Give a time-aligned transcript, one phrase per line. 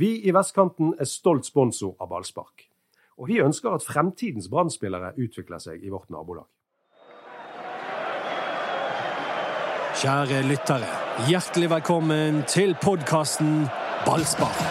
[0.00, 2.62] Vi i Vestkanten er stolt sponsor av ballspark.
[3.20, 6.46] Og vi ønsker at fremtidens brann utvikler seg i vårt nabolag.
[10.00, 10.88] Kjære lyttere,
[11.28, 13.68] hjertelig velkommen til podkasten
[14.06, 14.64] Ballspark.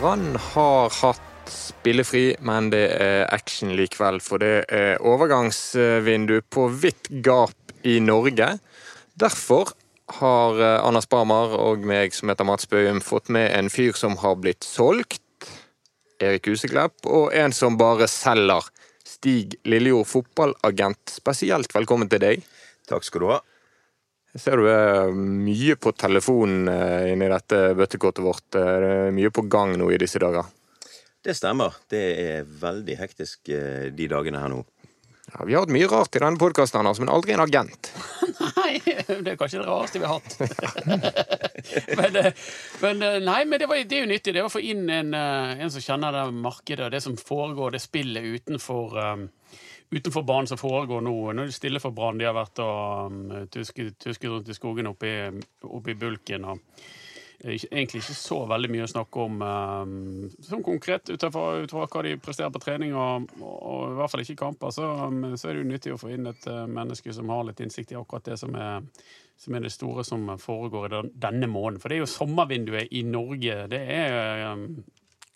[0.00, 1.25] Brann har hatt
[1.86, 4.18] spillefri, men det er action likevel.
[4.18, 8.56] For det er overgangsvindu på vidt gap i Norge.
[9.14, 9.70] Derfor
[10.18, 14.18] har eh, Anders Barmar og meg som heter Mats Bøhum fått med en fyr som
[14.18, 15.22] har blitt solgt,
[16.18, 18.66] Erik Huseklepp, og en som bare selger,
[19.06, 21.14] Stig Lillejord, fotballagent.
[21.20, 22.42] Spesielt velkommen til deg.
[22.90, 23.40] Takk skal du ha.
[24.34, 28.48] Jeg ser du er mye på telefonen eh, inni dette bøttekortet vårt.
[28.58, 30.50] Det er mye på gang nå i disse dager.
[31.26, 31.74] Det stemmer.
[31.90, 34.60] Det er veldig hektisk eh, de dagene her nå.
[35.32, 37.88] Ja, vi har hatt mye rart i denne podkasten, men aldri en agent.
[38.60, 40.36] nei, det er kanskje det rareste vi har hatt.
[41.98, 42.44] men, eh,
[42.84, 44.36] men, eh, nei, men det, var, det, er jo nyttig.
[44.36, 47.74] Det er å få inn en, en som kjenner det markedet og det som foregår,
[47.74, 49.26] det spillet utenfor um,
[49.90, 51.16] utenfor banen som foregår nå.
[51.32, 52.22] Nå er det stille for Brann.
[52.22, 55.18] De har vært og um, tusket rundt i skogen oppe i,
[55.66, 56.46] oppe i bulken.
[56.52, 56.62] og
[57.44, 59.92] egentlig ikke så veldig mye å snakke om um,
[60.44, 64.36] sånn konkret utenfor, utover, hva de presterer på trening, og, og, i hvert fall ikke
[64.36, 64.74] i kamper.
[64.74, 67.46] Så, um, så, er det jo nyttig å få inn et uh, menneske som har
[67.48, 68.84] litt innsikt i akkurat det som er,
[69.40, 71.82] som er det store som foregår i den, denne måneden.
[71.82, 73.62] For det er jo sommervinduet i Norge.
[73.72, 74.68] Det er um,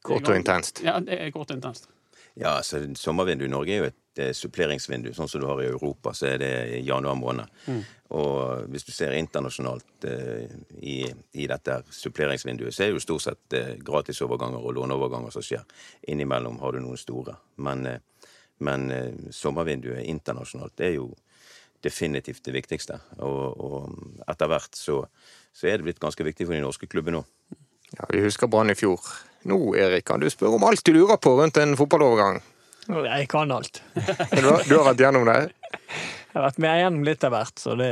[0.01, 0.81] Kort og intenst.
[0.85, 1.91] Ja, det er kort og intenst.
[2.39, 5.69] Ja, altså sommervinduet i Norge er jo et et suppleringsvindu, sånn som du har i
[5.71, 7.51] Europa, så er det i januar måned.
[7.71, 7.81] Mm.
[8.19, 10.51] Og hvis du ser internasjonalt eh,
[10.83, 10.97] i,
[11.39, 15.65] i, dette suppleringsvinduet, så er det jo stort sett eh, gratisoverganger og låneoverganger som skjer.
[16.11, 17.37] Innimellom har du noen store.
[17.63, 18.29] Men, eh,
[18.67, 21.13] men eh, sommervinduet internasjonalt er jo
[21.85, 22.99] definitivt det viktigste.
[23.23, 25.05] Og, og etter hvert så,
[25.55, 27.27] så, er det blitt ganske viktig for de norske klubbene nå.
[27.95, 29.07] Ja, Vi husker Brann i fjor.
[29.49, 32.43] Nå, Erik, kan du spørre om alt du lurer på rundt en fotballovergang?
[32.91, 33.83] Jeg kan alt.
[33.95, 35.39] du, har, du har vært gjennom det?
[36.31, 37.87] Jeg har vært med gjennom litt av hvert, det,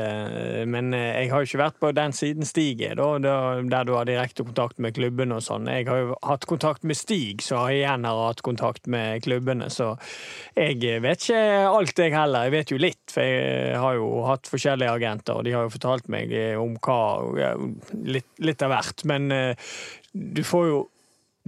[0.70, 4.06] men eh, jeg har jo ikke vært på den siden Stig er, der du har
[4.06, 5.66] direkte kontakt med klubbene og sånn.
[5.72, 9.24] Jeg har jo hatt kontakt med Stig, så har jeg igjen har hatt kontakt med
[9.26, 9.66] klubbene.
[9.74, 9.88] Så
[10.54, 12.46] jeg vet ikke alt, jeg heller.
[12.46, 15.74] Jeg vet jo litt, for jeg har jo hatt forskjellige agenter, og de har jo
[15.74, 17.00] fortalt meg om hva
[18.08, 19.02] Litt, litt av hvert.
[19.08, 19.74] Men eh,
[20.12, 20.78] du får jo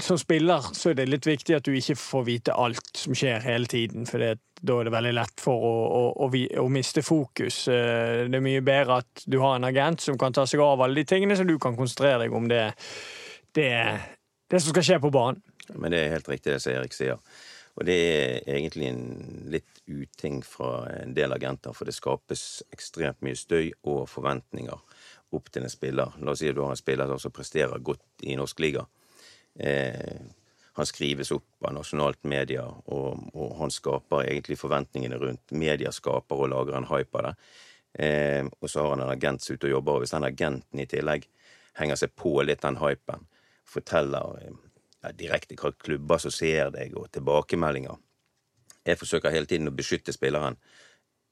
[0.03, 3.43] som spiller så er det litt viktig at du ikke får vite alt som skjer
[3.45, 6.29] hele tiden, for det, da er det veldig lett for å, å, å,
[6.63, 7.63] å, miste fokus.
[7.73, 10.83] Eh, det er mye bedre at du har en agent som kan ta seg av
[10.85, 12.67] alle de tingene, så du kan konsentrere deg om det,
[13.57, 13.71] det,
[14.51, 15.43] det som skal skje på banen.
[15.77, 17.21] Men det er helt riktig det som Erik sier.
[17.79, 19.05] Og det er egentlig en
[19.53, 24.87] litt uting fra en del agenter, for det skapes ekstremt mye støy og forventninger
[25.31, 26.17] opp til en spiller.
[26.21, 28.85] La oss si at du har en spiller som presterer godt i norsk liga
[29.59, 30.21] Eh,
[30.73, 35.53] han skrives opp av nasjonalt media, og, og, han skaper egentlig forventningene rundt.
[35.53, 37.35] Media skaper og lager en hype av det.
[38.05, 40.29] Eh, og så har han en agent som er ute og jobber, og hvis den
[40.29, 41.27] agenten i tillegg
[41.81, 43.27] henger seg på litt den hypen,
[43.69, 44.55] forteller eh,
[45.03, 47.99] ja, direkte hva klubber som ser deg, og tilbakemeldinger
[48.87, 50.57] Jeg forsøker hele tiden å beskytte spilleren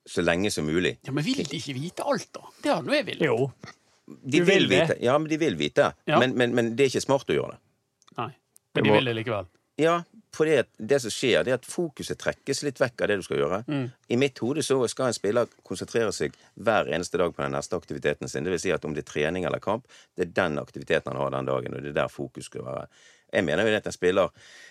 [0.08, 0.98] så lenge som mulig.
[1.04, 2.44] Ja, Men vil de ikke vite alt, da?
[2.62, 3.24] Det hadde jeg villet.
[3.24, 3.48] Jo.
[4.08, 4.96] De vil, vil vite.
[5.04, 5.90] Ja, men de vil vite.
[6.08, 6.18] Ja.
[6.20, 7.62] Men, men, men det er ikke smart å gjøre det.
[8.78, 9.50] Men de vil det likevel?
[9.78, 10.00] Ja,
[10.34, 13.22] for det, det, som skjer, det er at fokuset trekkes litt vekk av det du
[13.26, 13.60] skal gjøre.
[13.70, 13.84] Mm.
[14.10, 17.78] I mitt hode så skal en spiller konsentrere seg hver eneste dag på den neste
[17.78, 18.48] aktiviteten sin.
[18.50, 19.86] Vil si at om det er trening eller kamp,
[20.18, 22.88] det er den aktiviteten han har den dagen, og det er der fokus skal være.
[23.32, 24.30] Jeg mener jo at en spiller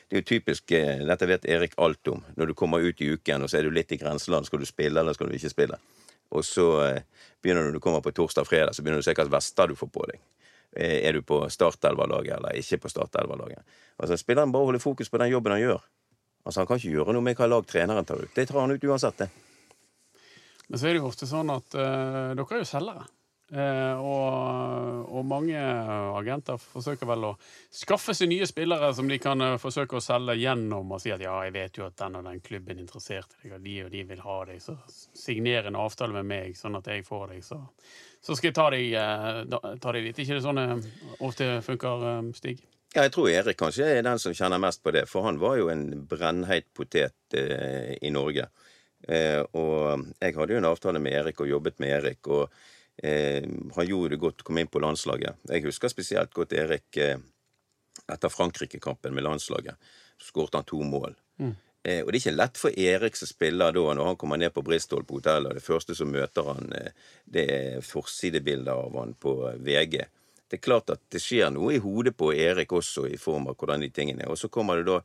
[0.09, 2.23] Det er jo typisk eh, Dette vet Erik alt om.
[2.35, 4.47] Når du kommer ut i uken, og så er du litt i grenseland.
[4.47, 5.77] Skal du spille, eller skal du ikke spille?
[6.31, 7.01] Og så eh,
[7.43, 9.75] begynner du når du kommer på torsdag-fredag, så begynner du å se hvilke vester du
[9.75, 10.23] får på deg.
[10.77, 13.65] Eh, er du på startelverlaget eller ikke på startelverlaget?
[13.97, 15.83] Altså, spilleren bare holder fokus på den jobben han gjør.
[16.45, 18.33] Altså, Han kan ikke gjøre noe med hva lag treneren tar ut.
[18.35, 19.29] Det tar han ut uansett, det.
[20.67, 23.07] Men så er det jo ofte sånn at uh, dere er jo selgere.
[23.47, 27.35] Uh, og, og, mange agenter forsøker vel å
[27.71, 31.23] skaffe seg nye spillere som de kan uh, forsøke å selge gjennom og si at
[31.23, 33.77] ja, jeg vet jo at den og den klubben er interessert i deg, og de
[33.85, 34.75] og de vil ha deg, så
[35.15, 37.61] signer en avtale med meg sånn at jeg får deg, så
[38.23, 40.23] så skal jeg ta deg, eh, ta deg dit.
[40.23, 40.67] ikke det sånn det
[41.25, 42.63] ofte funker, eh, Stig?
[42.95, 45.57] Ja, jeg tror Erik kanskje er den som kjenner mest på det, for han var
[45.59, 48.47] jo en brennheit potet eh, i Norge.
[49.07, 52.47] Eh, og jeg hadde jo en avtale med Erik og jobbet med Erik, og
[53.03, 53.43] eh,
[53.75, 55.43] han gjorde det godt å komme inn på landslaget.
[55.51, 57.19] Jeg husker spesielt godt Erik eh,
[58.07, 59.75] etter Frankrike-kampen med landslaget.
[60.17, 61.13] Så skåret han to mål.
[61.43, 61.53] Mm.
[61.87, 64.51] Eh, og det er ikke lett for Erik som spiller da, når han kommer ned
[64.51, 68.97] på Bristol på hotellet, og det første som møter han, eh, det er forsidebilder av
[68.99, 70.01] han på VG.
[70.47, 73.55] Det er klart at det skjer noe i hodet på Erik også, i form av
[73.55, 74.31] hvordan de tingene er.
[74.33, 74.99] Og så kommer det da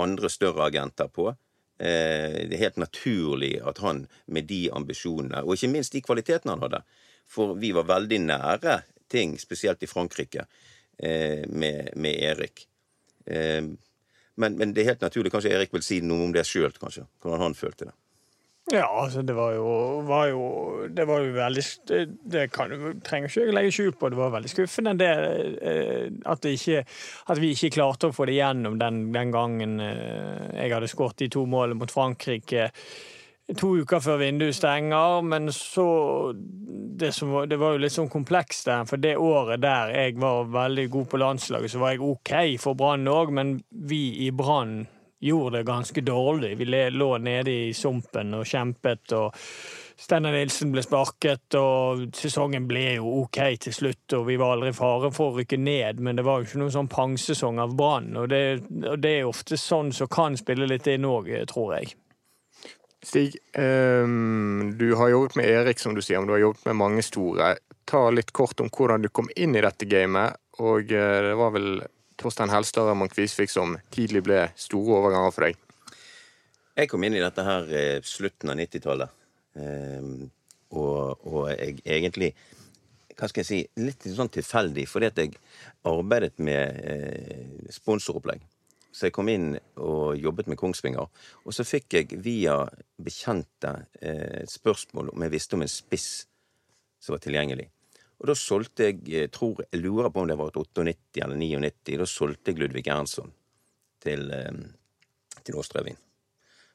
[0.00, 1.28] andre større agenter på.
[1.76, 6.56] Eh, det er helt naturlig at han med de ambisjonene, og ikke minst de kvalitetene
[6.56, 6.82] han hadde
[7.28, 8.78] For vi var veldig nære
[9.12, 10.46] ting, spesielt i Frankrike,
[10.98, 12.64] med, med Erik.
[14.38, 15.32] Men, men, det er helt naturlig.
[15.34, 17.06] Kanskje Erik vil si noe om det sjøl, kanskje.
[17.22, 17.96] Hvordan han følte det.
[18.68, 19.68] Ja, altså det var jo,
[20.04, 20.42] var jo
[20.92, 24.10] Det var jo veldig Det, det kan, trenger ikke jeg legge skjul på.
[24.12, 25.12] Det var veldig skuffende det,
[25.62, 26.82] eh, at, det ikke,
[27.32, 31.24] at, vi ikke klarte å få det gjennom den, den gangen eh, jeg hadde skåret
[31.24, 32.68] de to målene mot Frankrike
[33.56, 35.86] to uker før vinduet stenger, men så
[36.98, 40.48] det, var, det, var jo litt sånn komplekst der, for det året der jeg var
[40.52, 44.80] veldig god på landslaget, så var jeg OK for Brann òg, men vi i Brann
[45.20, 46.56] gjorde det ganske dårlig.
[46.58, 49.34] Vi lå nede i sumpen og kjempet, og
[49.98, 54.70] Steinar Nilsen ble sparket, og sesongen ble jo OK til slutt, og vi var aldri
[54.70, 57.74] i fare for å rykke ned, men det var jo ikke noen sånn pangsesong av
[57.78, 61.96] Brann, og, og det, er ofte sånn som kan spille litt inn òg, tror jeg.
[63.08, 66.76] Stig, um, du har jobbet med Erik, som du sier, men du har jobbet med
[66.76, 67.54] mange store.
[67.88, 70.36] Ta litt kort om hvordan du kom inn i dette gamet.
[70.60, 71.70] Og uh, det var vel
[72.20, 75.64] Torstein Helstad og Mank Visvik som tidlig ble store overganger for deg?
[76.78, 79.16] Jeg kom inn i dette her eh, slutten av 90-tallet.
[79.58, 80.28] Um,
[80.76, 82.32] og, og, jeg egentlig
[83.18, 85.32] hva skal jeg si, litt sånn tilfeldig, fordi at jeg
[85.90, 88.44] arbeidet med eh, sponsoropplegg.
[88.92, 91.08] Så jeg kom inn og jobbet med Kongsvinger.
[91.44, 92.60] Og så fikk jeg via
[92.96, 96.08] bekjente et spørsmål om jeg visste om en spiss
[96.98, 97.68] som var tilgjengelig.
[98.18, 101.38] Og da solgte jeg, jeg tror, jeg lurer på om det var et 98 eller
[101.38, 103.30] 99, da solgte jeg Ludvig Ernson
[104.02, 105.98] til, eh, til Åstrevin.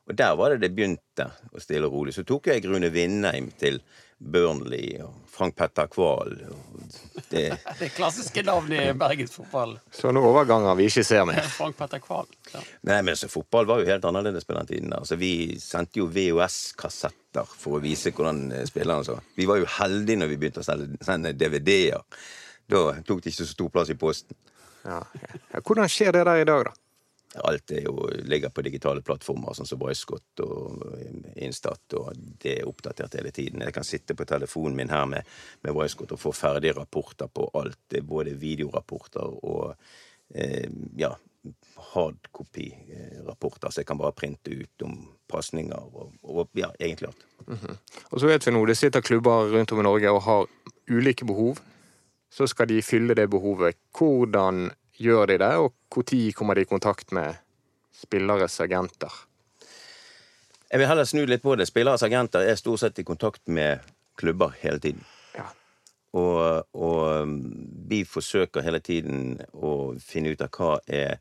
[0.07, 2.15] Og der var det det begynte, å stille og rolig.
[2.15, 3.80] Så tok jeg Rune Vindheim til
[4.24, 6.38] Burnley og Frank Petter Kvahl.
[7.30, 7.58] Det...
[7.80, 9.75] det klassiske navnet i bergensfotball.
[9.96, 11.42] Sånne overganger vi ikke ser mer.
[11.58, 12.30] Frank Petter Kvahl.
[12.54, 12.62] Ja.
[12.90, 14.94] Nei, men så Fotball var jo helt annerledes på den tiden.
[14.96, 19.18] Altså, vi sendte jo VHS-kassetter for å vise hvordan eh, spillerne så.
[19.36, 22.06] Vi var jo heldige når vi begynte å sende DVD-er.
[22.70, 24.38] Da tok det ikke så stor plass i posten.
[24.84, 25.02] Ja.
[25.64, 26.82] Hvordan skjer det der i dag, da?
[27.35, 30.83] Alt er jo, ligger på digitale plattformer, sånn som Boyscott og
[31.41, 32.13] Instat, og
[32.44, 33.63] det er oppdatert hele tiden.
[33.65, 35.30] Jeg kan sitte på telefonen min her med,
[35.65, 37.97] med Boyscott og få ferdige rapporter på alt.
[38.06, 39.74] Både videorapporter og
[40.35, 40.69] eh,
[41.00, 41.13] ja,
[41.94, 44.94] hardkopirapporter, så jeg kan bare printe ut om
[45.27, 47.25] pasninger og, og, ja, egentlig alt.
[47.47, 47.75] Mm -hmm.
[48.12, 50.47] Og så vet vi nå, det sitter klubber rundt om i Norge og har
[50.89, 51.57] ulike behov.
[52.31, 53.75] Så skal de fylle det behovet.
[53.97, 57.40] Hvordan gjør de det, og når kommer de i kontakt med
[57.95, 59.13] spilleres agenter?
[60.69, 61.68] Jeg vil heller snu litt på det.
[61.69, 63.84] Spilleres agenter er stort sett i kontakt med
[64.18, 65.04] klubber hele tiden.
[65.36, 65.45] Ja.
[66.18, 66.40] Og,
[66.74, 67.36] og, um,
[67.90, 71.19] vi forsøker hele tiden å finne ut av hva er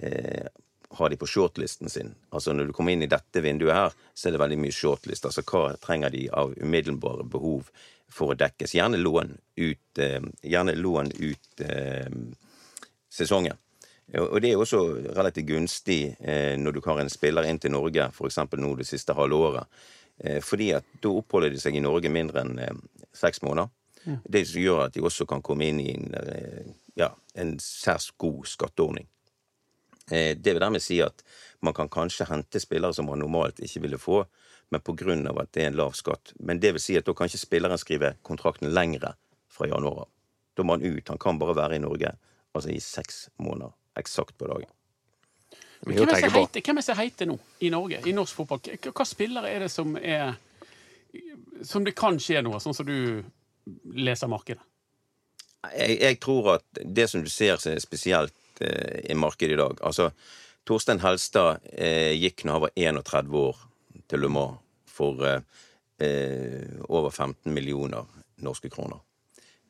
[0.00, 0.48] eh,
[0.90, 2.14] har de på shortlisten sin.
[2.34, 5.26] Altså Når du kommer inn i dette vinduet her, så er det veldig mye shortlist.
[5.28, 7.70] Altså hva trenger de av umiddelbare behov
[8.10, 8.74] for å dekkes?
[8.74, 12.10] Gjerne lån ut, eh, gjerne lån ut eh,
[13.10, 13.58] sesongen.
[14.18, 14.80] Og det er også
[15.14, 18.40] relativt gunstig eh, når du har en spiller inn til Norge, f.eks.
[18.58, 19.82] nå det siste halve året.
[20.18, 22.80] Eh, fordi at da oppholder de seg i Norge mindre enn eh,
[23.14, 23.70] seks måneder.
[24.02, 24.16] Ja.
[24.24, 26.14] Det som gjør at de også kan komme inn i en,
[26.98, 29.06] ja, en særs god skatteordning.
[30.10, 31.20] Det vil dermed si at
[31.62, 34.24] man kan kanskje hente spillere som man normalt ikke ville få,
[34.72, 35.12] men pga.
[35.42, 36.32] at det er en lav skatt.
[36.40, 39.12] Men det vil si at da kan ikke spilleren skrive kontrakten lengre
[39.52, 40.08] fra januar av.
[40.56, 41.08] Da må han ut.
[41.08, 42.16] Han kan bare være i Norge
[42.54, 43.72] Altså i seks måneder.
[43.98, 44.70] Eksakt på dagen.
[45.86, 48.60] Men hvem er det som heter nå i Norge, i norsk fotball?
[48.90, 50.34] Hva spillere er det som er
[51.64, 53.24] Som det kan skje noe, sånn som du
[53.96, 54.62] leser markedet?
[55.74, 60.10] Jeg, jeg tror at det som du ser spesielt eh, i markedet i dag Altså,
[60.64, 63.60] Torstein Helstad eh, gikk når han var 31 år
[64.08, 65.42] til Le Mans for eh,
[66.00, 68.06] eh over 15 millioner
[68.40, 69.00] norske kroner.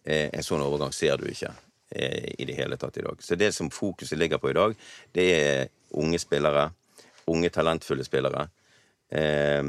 [0.05, 1.51] Eh, en sånn overgang ser du ikke.
[1.91, 3.23] Eh, i det hele tatt i dag.
[3.23, 4.75] Så det som fokuset ligger på i dag,
[5.13, 6.69] det er unge spillere.
[7.27, 8.45] Unge, talentfulle spillere.
[9.11, 9.65] Eh,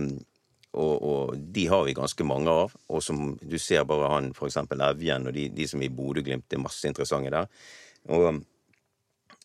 [0.72, 2.76] og, og, de har vi ganske mange av.
[2.94, 4.60] Og som du ser bare han f.eks.
[4.70, 7.50] Evjen og de, de, som i Bodø-Glimt, det er masse interessante der.
[8.14, 8.44] Og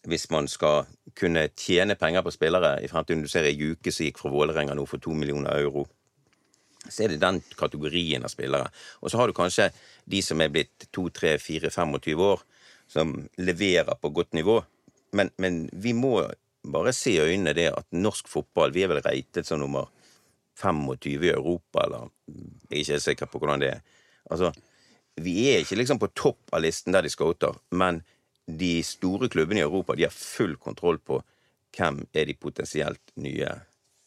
[0.07, 0.85] hvis man skal
[1.17, 4.77] kunne tjene penger på spillere i fremtiden Du ser ei Juke som gikk fra Vålerenga
[4.77, 5.87] nå for to millioner euro.
[6.87, 8.69] Så er det den kategorien av spillere.
[9.01, 9.71] Og så har du kanskje
[10.05, 12.45] de som er blitt 2, 3, 4, 25 år,
[12.89, 14.61] som leverer på godt nivå.
[15.17, 16.21] Men, men vi må
[16.67, 19.87] bare se i øynene det at norsk fotball Vi er vel ratet som nummer
[20.59, 22.09] 25 i Europa, eller
[22.71, 23.81] Jeg er ikke sikker på hvordan det er.
[24.31, 24.53] Altså,
[25.21, 28.03] vi er ikke liksom på topp av listen der de scouter, men
[28.47, 31.21] de store klubbene i Europa de har full kontroll på
[31.77, 33.49] hvem er de potensielt nye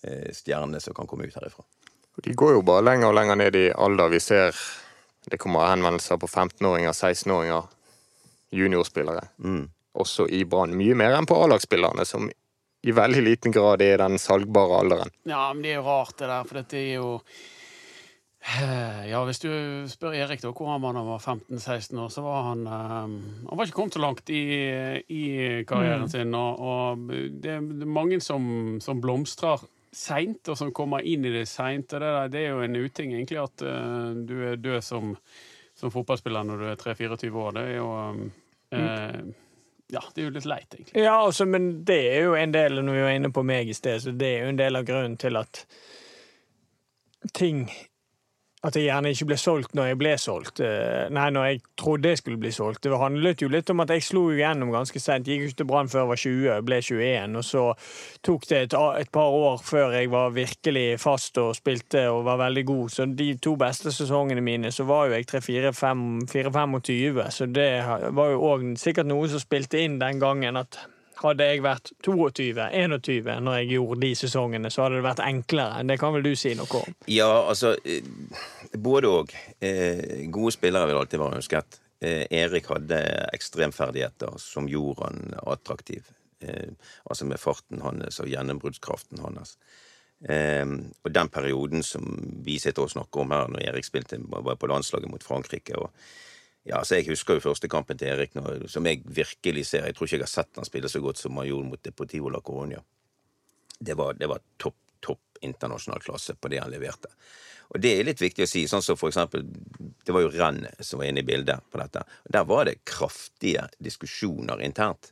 [0.03, 1.65] eh, stjernene som kan komme ut herifra.
[2.23, 4.11] De går jo bare lenger og lenger ned i alder.
[4.11, 4.55] Vi ser
[5.29, 7.67] det kommer henvendelser på 15-åringer, 16-åringer,
[8.51, 9.27] juniorspillere.
[9.43, 9.67] Mm.
[9.99, 10.75] Også i Brann.
[10.77, 12.29] Mye mer enn på A-lagsspillerne, som
[12.85, 15.09] i veldig liten grad er den salgbare alderen.
[15.27, 17.09] Ja, men det er jo rart, det der, for dette er jo
[19.09, 19.49] Ja, hvis du
[19.91, 23.17] spør Erik da, hvor han var da han var 15-16 år, så var han um,
[23.49, 24.43] Han var ikke kommet så langt i,
[25.11, 25.23] i
[25.67, 26.09] karrieren Mm.
[26.13, 27.11] sin, og, og
[27.43, 29.59] det er mange som, som blomstrer
[29.91, 31.91] seint, og som kommer inn i det seint.
[31.93, 35.17] Og det, der, det er jo en uting, egentlig, at uh, du er død som,
[35.79, 37.53] som fotballspiller når du er 3-24 år.
[37.57, 37.91] Det er jo
[38.75, 39.21] eh,
[39.89, 41.01] Ja, det er jo litt leit, egentlig.
[41.01, 43.77] Ja, altså, men det er jo en del, når vi var inne på meg i
[43.77, 45.63] sted, så det er jo en del av grunnen til at
[47.35, 47.65] ting
[48.59, 50.59] At jeg gjerne ikke ble solgt når jeg ble solgt.
[50.59, 52.83] Eh, Nei, når jeg trodde jeg skulle bli solgt.
[52.83, 55.29] Det handlet jo litt om at jeg slo igjennom ganske sent.
[55.31, 57.39] Gikk ikke til Brann før jeg var 20, ble 21.
[57.39, 57.63] Og så
[58.27, 62.43] tok det et, et par år før jeg var virkelig fast og spilte og var
[62.43, 62.91] veldig god.
[62.91, 67.23] Så de to beste sesongene mine, så var jo jeg 3-4-25.
[67.31, 67.71] Så det
[68.11, 70.81] var jo òg sikkert noe som spilte inn den gangen at
[71.23, 75.83] hadde jeg vært 22-21 når jeg gjorde de sesongene, så hadde det vært enklere.
[75.89, 76.95] Det kan vel du si noe om?
[77.11, 78.05] Ja, altså eh,
[78.77, 79.35] Både og.
[79.59, 81.79] Eh, gode spillere vil alltid være ønsket.
[81.99, 83.01] Eh, Erik hadde
[83.33, 86.15] ekstremferdigheter som gjorde han attraktiv.
[86.39, 89.57] Altså med farten hans og gjennombruddskraften hans.
[90.27, 90.65] Eh,
[91.03, 92.03] og den perioden som
[92.43, 95.93] vi sitter og snakker om her, når Erik spilte var på landslaget mot Frankrike og
[96.69, 99.87] ja, så Jeg husker jo første kampen til Erik, nå, som jeg virkelig ser.
[99.89, 102.29] Jeg tror ikke jeg har sett han spille så godt som han gjorde mot Deportivo
[102.29, 102.81] la Coronia.
[103.79, 107.09] Det var, det var topp, topp internasjonal klasse på det han leverte.
[107.69, 110.63] Og det er litt viktig å si, sånn som for eksempel Det var jo Renn
[110.81, 112.03] som var inne i bildet på dette.
[112.25, 115.11] Og Der var det kraftige diskusjoner internt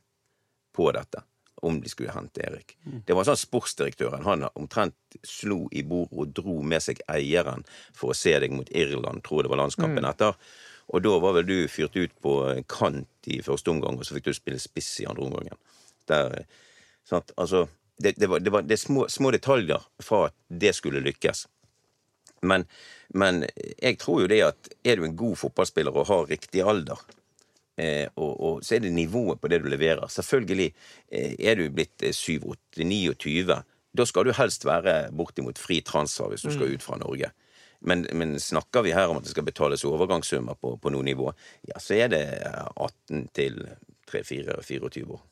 [0.75, 1.23] på dette.
[1.65, 2.75] Om de skulle hente Erik.
[3.05, 7.65] Det var sånn sportsdirektøren han omtrent slo i bordet og dro med seg eieren
[7.97, 10.37] for å se deg mot Irland, tror jeg det var landskampen etter.
[10.87, 12.37] Og da var vel du fyrt ut på
[12.71, 15.59] kant i første omgang, og så fikk du spille spiss i andre omgangen.
[16.07, 16.45] Der,
[17.07, 17.33] sant?
[17.35, 17.65] Altså,
[17.99, 21.45] det, det, var, det, var, det er små, små detaljer fra at det skulle lykkes.
[22.47, 22.67] Men,
[23.17, 23.45] men
[23.81, 27.01] jeg tror jo det at er du en god fotballspiller og har riktig alder,
[27.81, 30.69] eh, og, og så er det nivået på det du leverer Selvfølgelig
[31.09, 33.57] eh, er du blitt eh, 27-29,
[33.97, 37.31] da skal du helst være bortimot fri transfer hvis du skal ut fra Norge.
[37.87, 41.31] Men, men snakker vi her om at det skal betales overgangssummer på, på noe nivå,
[41.69, 42.23] ja, så er det
[42.75, 43.61] 18 til
[44.11, 45.23] 3-4-24 år.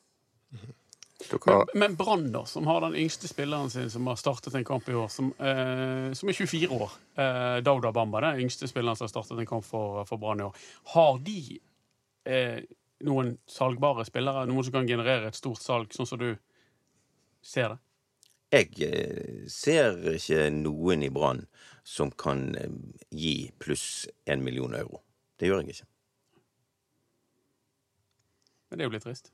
[1.46, 4.88] Men, men Brann, da, som har den yngste spilleren sin som har startet en kamp
[4.88, 9.08] i år, som, eh, som er 24 år, eh, Dauda Bamba, den yngste spilleren som
[9.08, 11.40] har startet en kamp for, for Brann i år, har de
[12.26, 12.60] eh,
[13.08, 14.44] noen salgbare spillere?
[14.48, 16.30] Noen som kan generere et stort salg, sånn som du
[17.44, 17.80] ser det?
[18.54, 21.42] Jeg eh, ser ikke noen i Brann
[21.86, 22.70] som kan eh,
[23.10, 25.02] gi pluss en million euro.
[25.38, 25.88] Det gjør jeg ikke.
[28.70, 29.32] Men det er jo litt trist.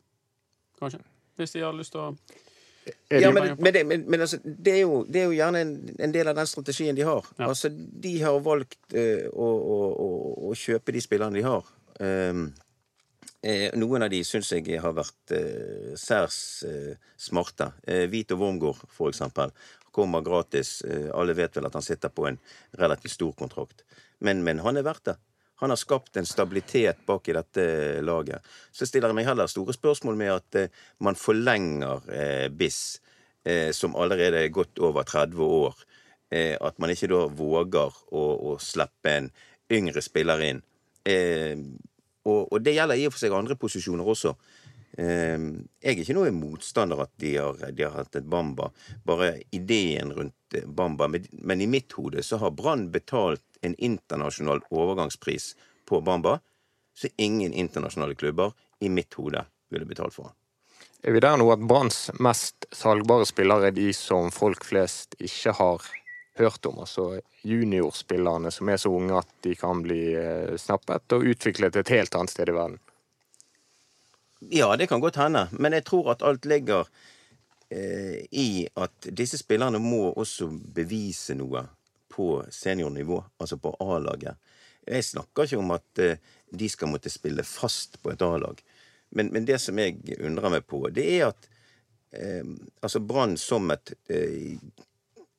[0.81, 1.03] Kanskje.
[1.37, 2.09] Hvis de har lyst til å
[3.13, 5.75] Ja, men, men, det, men, men altså, det, er jo, det er jo gjerne en,
[6.03, 7.29] en del av den strategien de har.
[7.39, 7.47] Ja.
[7.53, 10.09] Altså, De har valgt uh, å, å, å,
[10.51, 11.69] å kjøpe de spillerne de har.
[12.03, 12.49] Um,
[13.75, 16.37] noen av de syns jeg har vært eh, særs
[16.69, 17.73] eh, smarte.
[17.83, 19.51] Eh, Vito Wormgård, for eksempel.
[19.91, 20.81] Kommer gratis.
[20.87, 22.39] Eh, alle vet vel at han sitter på en
[22.79, 23.83] relativt stor kontrakt.
[24.23, 25.17] Men, men han er verdt det.
[25.63, 27.65] Han har skapt en stabilitet bak i dette
[28.03, 28.43] laget.
[28.75, 32.81] Så stiller jeg meg heller store spørsmål med at eh, man forlenger eh, BIS,
[33.47, 35.85] eh, som allerede er godt over 30 år.
[36.35, 39.31] Eh, at man ikke da våger å, å slippe en
[39.71, 40.63] yngre spiller inn.
[41.07, 41.55] Eh,
[42.29, 44.35] og, og det gjelder i og for seg andre posisjoner også.
[44.99, 45.39] Eh,
[45.81, 48.71] jeg er ikke noe motstander at de har, de har hatt et Bamba.
[49.09, 51.09] Bare ideen rundt eh, Bamba.
[51.09, 55.53] Men i mitt hode så har Brann betalt en internasjonal overgangspris
[55.89, 56.39] på Bamba,
[56.99, 60.37] så ingen internasjonale klubber i mitt hode ville betalt for han.
[61.03, 65.55] er vi der nå at Branns mest salgbare spillere er de som folk flest ikke
[65.59, 65.87] har
[66.39, 66.79] hørt om?
[66.79, 71.93] Altså juniorspillerne som er så unge at de kan bli eh, snappet og utviklet et
[71.95, 72.79] helt annet sted i verden?
[74.51, 76.89] Ja, det kan godt hende, men jeg tror at alt ligger
[77.71, 81.63] eh, i at disse spillerne må også bevise noe
[82.13, 84.37] på seniornivå, altså på A-laget.
[84.87, 86.19] Jeg snakker ikke om at eh,
[86.51, 88.59] de skal måtte spille fast på et A-lag,
[89.15, 91.49] men, men det som jeg undrer meg på, det er at
[92.17, 92.43] eh,
[92.81, 94.59] altså Brann som et eh,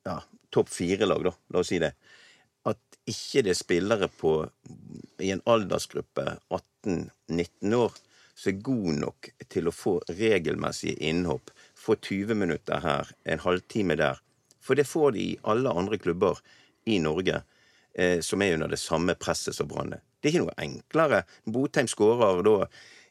[0.07, 0.21] ja,
[0.53, 1.93] topp fire-lag, da, la oss si det,
[2.69, 4.37] at ikke det er spillere på
[5.23, 7.97] i en aldersgruppe 18-19 år
[8.33, 13.97] som er god nok til å få regelmessige innhopp, få 20 minutter her, en halvtime
[13.99, 14.21] der.
[14.63, 16.39] For det får de i alle andre klubber
[16.89, 17.41] i Norge
[17.93, 19.93] eh, som er under det samme presset som Brann.
[19.93, 21.21] Det er ikke noe enklere.
[21.45, 22.57] Botheim skårer da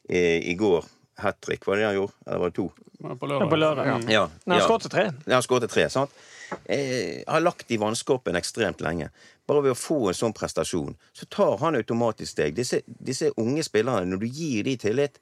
[0.09, 0.89] eh, i går
[1.21, 2.13] hat trick, var det det han gjorde?
[2.25, 2.67] Eller var det to?
[3.03, 3.15] På Ja,
[3.49, 3.85] på lørdag.
[3.87, 3.99] Ja.
[4.09, 5.03] Ja, Nei, han skåret tre.
[5.25, 5.89] Ja, han skåret tre.
[5.89, 6.11] sant?
[6.69, 9.09] Jeg har lagt i vannskorpen ekstremt lenge.
[9.47, 12.55] Bare ved å få en sånn prestasjon, så tar han automatisk steg.
[12.55, 15.19] Disse, disse unge spillerne, når du gir dem tillit,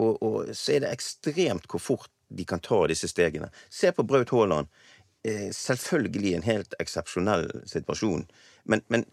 [0.00, 3.50] og, og så er det ekstremt hvor fort de kan ta disse stegene.
[3.70, 4.70] Se på Braut Haaland.
[5.22, 8.24] Eh, selvfølgelig en helt eksepsjonell situasjon,
[8.66, 9.04] men, men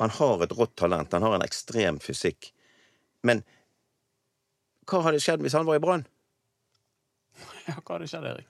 [0.00, 1.12] han har et rått talent.
[1.12, 2.52] Han har en ekstrem fysikk.
[3.22, 3.42] Men
[4.88, 6.06] hva hadde skjedd hvis han var i Brann?
[7.68, 8.48] Ja, hva hadde skjedd, Erik?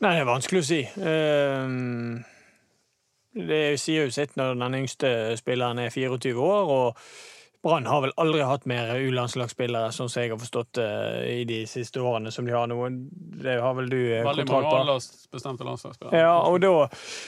[0.00, 0.80] Nei, det er vanskelig å si.
[1.02, 2.20] Ehm,
[3.34, 7.02] Det sier jo sitt når den yngste spilleren er 24 år, og
[7.62, 10.88] Brann har vel aldri hatt mer U-landslagsspillere, sånn som jeg har forstått det,
[11.28, 12.78] i de siste årene som de har nå.
[13.40, 14.94] Det har vel du eh, Veldig kontroll mange
[15.32, 16.22] bestemte landslagsspillere.
[16.22, 16.70] Ja, og da,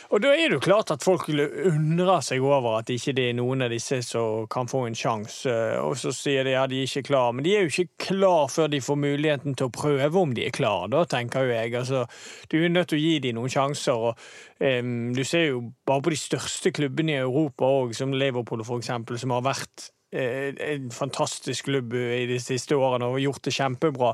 [0.08, 3.36] og da er det jo klart at folk undrer seg over at ikke det er
[3.36, 5.52] noen av disse som kan få en sjanse.
[5.84, 8.48] Og så sier de ja, de er ikke klar, men de er jo ikke klar
[8.52, 11.76] før de får muligheten til å prøve om de er klar, da, tenker jo jeg.
[11.82, 12.04] Altså,
[12.48, 14.08] du er nødt til å gi dem noen sjanser.
[14.08, 14.28] og
[14.64, 19.18] um, Du ser jo bare på de største klubbene i Europa òg, som Liverpool eksempel,
[19.20, 24.12] som har vært eh, en fantastisk klubb i de siste årene og gjort det kjempebra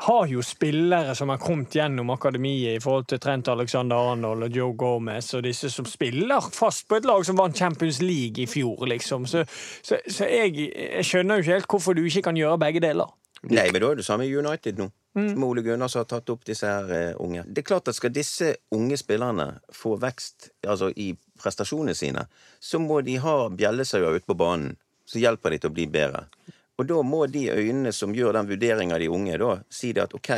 [0.00, 4.56] har jo spillere som har kommet gjennom akademiet i forhold til Trent Alexander Arnold og
[4.56, 8.48] Joe Gomez og disse som spiller fast på et lag som vant Champions League i
[8.48, 9.26] fjor, liksom.
[9.26, 9.44] Så,
[9.82, 13.12] så, så jeg, jeg skjønner jo ikke helt hvorfor du ikke kan gjøre begge deler.
[13.48, 14.90] Nei, men da er det samme i United nå.
[15.16, 17.42] Med Ole Gunnar som har tatt opp disse her eh, unge.
[17.48, 22.28] Det er klart at Skal disse unge spillerne få vekst altså i prestasjonene sine,
[22.60, 24.76] så må de ha bjellesauer ute på banen
[25.10, 26.24] som hjelper de til å bli bedre.
[26.78, 30.06] Og da må de øynene som gjør den vurderinga av de unge, da si det
[30.06, 30.30] at ok,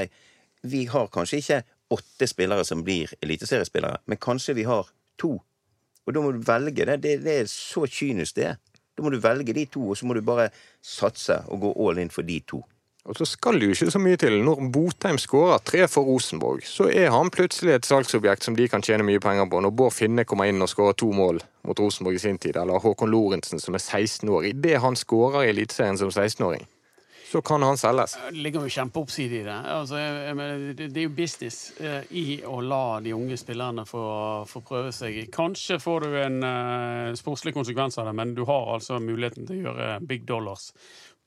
[0.73, 4.89] vi har kanskje ikke åtte spillere som blir eliteseriespillere, men kanskje vi har
[5.21, 5.37] to.
[6.03, 6.99] Og da må du velge det.
[7.05, 8.57] Det, det er så kynisk, det.
[8.97, 10.49] Da må du velge de to, og så må du bare
[10.83, 12.63] satse og gå all in for de to.
[13.03, 14.37] Og så skal det jo ikke så mye til.
[14.47, 18.85] Når Botheim skårer tre for Rosenborg, så er han plutselig et salgsobjekt som de kan
[18.85, 19.63] tjene mye penger på.
[19.65, 22.79] Når Bård Finne kommer inn og skårer to mål mot Rosenborg i sin tid, eller
[22.83, 26.63] Håkon Lorentzen som er 16 år, idet han skårer i Eliteserien som 16-åring,
[27.33, 28.15] så kan han selges.
[28.29, 29.59] Det ligger jo kjempeoppside i det.
[29.75, 29.99] Altså,
[30.37, 30.91] mener, det.
[30.93, 34.03] Er jo business eh, i å la de unge spillerne få,
[34.47, 35.25] få prøve seg.
[35.33, 39.65] Kanskje får du en eh, sportslig konsekvens av det, men du har altså muligheten til
[39.65, 40.71] å gjøre big dollars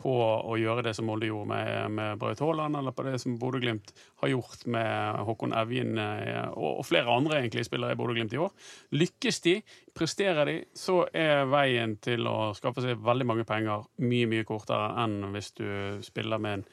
[0.01, 3.38] på å gjøre det som Molde gjorde med, med Braut Haaland, eller på det som
[3.39, 8.36] Bodø-Glimt har gjort med Håkon Evjen eh, og, og flere andre egentlig spillere i Bodø-Glimt
[8.36, 8.51] i år.
[8.97, 9.55] Lykkes de,
[9.95, 14.91] presterer de, så er veien til å skaffe seg veldig mange penger mye, mye kortere
[15.05, 15.65] enn hvis du
[16.05, 16.69] spiller med en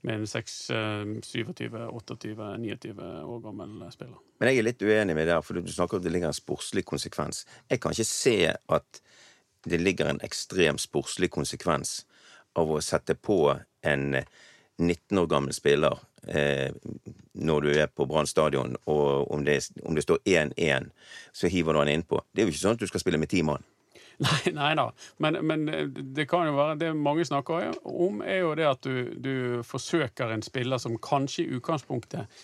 [0.00, 4.16] med en 6, eh, 27, 28, 29 år gammel spiller.
[4.40, 6.36] Men jeg er litt uenig med det, der, for du snakker om det ligger en
[6.36, 7.44] sportslig konsekvens.
[7.68, 9.02] Jeg kan ikke se at
[9.68, 12.06] det ligger en ekstrem sportslig konsekvens
[12.58, 13.42] av å sette på
[13.86, 14.06] en
[14.80, 16.70] 19 år gammel spiller eh,
[17.32, 20.90] når du er på Brann stadion, og om det, om det står 1-1,
[21.32, 22.22] så hiver du han innpå.
[22.32, 23.64] Det er jo ikke sånn at du skal spille med ti mann.
[24.20, 24.90] Nei, nei da,
[25.24, 25.62] men, men
[26.12, 29.34] det kan jo være Det mange snakker om, er jo det at du, du
[29.64, 32.42] forsøker en spiller som kanskje i utgangspunktet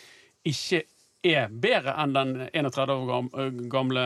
[0.49, 0.87] ikke
[1.35, 3.31] er bedre enn den 31 år
[3.73, 4.05] gamle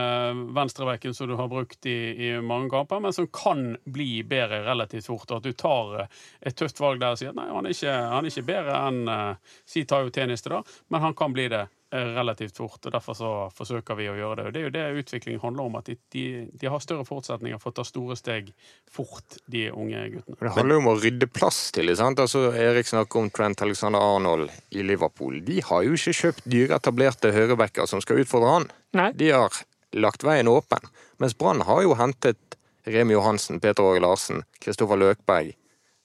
[0.55, 5.09] venstrebekken som du har brukt i, i mange kamper, men som kan bli bedre relativt
[5.09, 5.29] fort.
[5.29, 6.07] Og at du tar
[6.39, 8.81] et tøft valg der og sier at nei, han er ikke, han er ikke bedre
[8.87, 12.85] enn uh, Si Tayo Teniste, da, men han kan bli det eh, relativt fort.
[12.85, 14.45] og Derfor så forsøker vi å gjøre det.
[14.47, 15.75] og Det er jo det utvikling handler om.
[15.79, 16.23] At de, de,
[16.53, 18.53] de har større forutsetninger for å ta store steg
[18.91, 20.39] fort, de unge guttene.
[20.39, 21.97] Det handler jo om å rydde plass til det.
[21.99, 22.21] sant?
[22.23, 25.41] Altså, Erik snakker om Trent Alexander Arnold i Liverpool.
[25.45, 28.69] De har jo ikke kjøpt dyre, etablerte høyrebacker som skal utfordre han.
[28.97, 29.11] Nei.
[29.17, 30.91] De har lagt veien åpen.
[31.21, 32.39] Mens Brann har jo hentet
[32.87, 35.51] Remi Johansen, Peter Åge Larsen, Kristoffer Løkberg.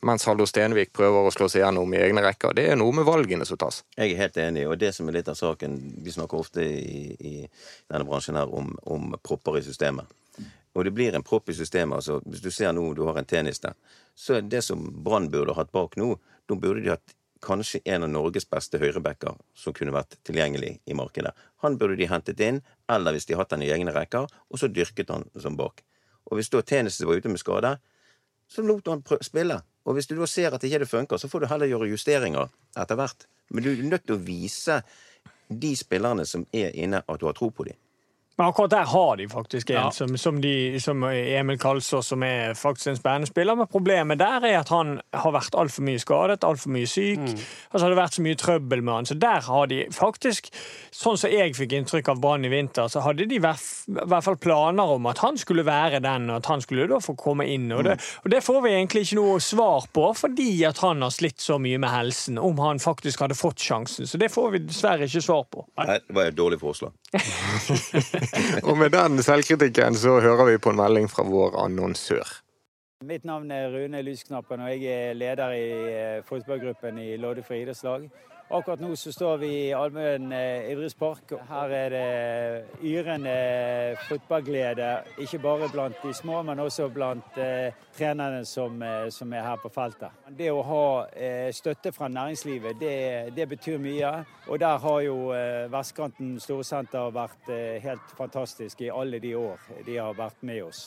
[0.04, 2.52] Mens Haldo Stenvik prøver å slå seg gjennom i egne rekker.
[2.54, 3.80] Det er noe med valgene som tas.
[3.96, 7.16] Jeg er helt enig, og det som er litt av saken Vi snakker ofte i,
[7.16, 7.34] i
[7.88, 10.06] denne bransjen her om, om propper i systemet.
[10.76, 11.96] Og det blir en propp i systemet.
[11.96, 13.72] altså Hvis du ser nå du har en tennis der,
[14.14, 18.04] så er det som Brann burde hatt bak nå, da burde de hatt kanskje en
[18.04, 21.32] av Norges beste høyrebacker som kunne vært tilgjengelig i markedet.
[21.64, 22.60] Han burde de hentet inn,
[22.92, 25.80] eller hvis de hatt han i egne rekker, og så dyrket han som bak.
[26.28, 27.76] Og hvis da tennis var ute med skade,
[28.50, 29.60] så lot han spille.
[29.86, 32.50] Og hvis du da ser at ikke det funker, så får du heller gjøre justeringer
[32.76, 33.26] etter hvert.
[33.54, 34.80] Men du er nødt til å vise
[35.48, 37.78] de spillerne som er inne, at du har tro på dem.
[38.38, 39.90] Men akkurat der har de faktisk en Ja.
[39.90, 43.56] som, som, de, som Emil Kalsås, som er faktisk en spennende spiller.
[43.56, 47.18] Men problemet der er at han har vært altfor mye skadet, altfor mye syk.
[47.18, 47.38] Mm.
[47.72, 49.06] Og så har det vært så mye trøbbel med han.
[49.08, 50.50] Så der har de faktisk,
[50.92, 54.24] sånn som jeg fikk inntrykk av Brann i vinter, så hadde de i hvert hvert
[54.24, 57.46] fall planer om at han skulle være den, og at han skulle da få komme
[57.48, 57.70] inn.
[57.72, 58.20] Og det, Mm.
[58.24, 61.58] og det får vi egentlig ikke noe svar på, fordi at han har slitt så
[61.58, 62.38] mye med helsen.
[62.38, 64.06] Om han faktisk hadde fått sjansen.
[64.06, 65.64] Så det får vi dessverre ikke svar på.
[65.78, 66.92] Nei, det var et dårlig forslag.
[68.68, 72.45] Og med den selvkritikken så hører vi på en melding fra vår annonsør.
[73.04, 78.06] Mitt navn er Rune Lysknappen, og jeg er leder i eh, fotballgruppen i Loddefri idrettslag.
[78.48, 81.34] Akkurat nå så står vi i Almøen eh, idrettspark.
[81.44, 83.36] Her er det yrende
[84.08, 84.88] fotballglede,
[85.20, 89.60] ikke bare blant de små, men også blant eh, trenerne som, eh, som er her
[89.60, 90.16] på feltet.
[90.32, 92.98] Det å ha eh, støtte fra næringslivet, det,
[93.36, 94.22] det betyr mye.
[94.48, 97.52] Og der har jo eh, Vestkanten Storsenter vært
[97.84, 100.86] helt fantastisk i alle de år de har vært med oss.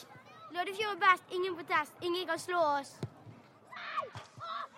[0.50, 2.96] Loddefjord er best, ingen protest, ingen kan slå oss.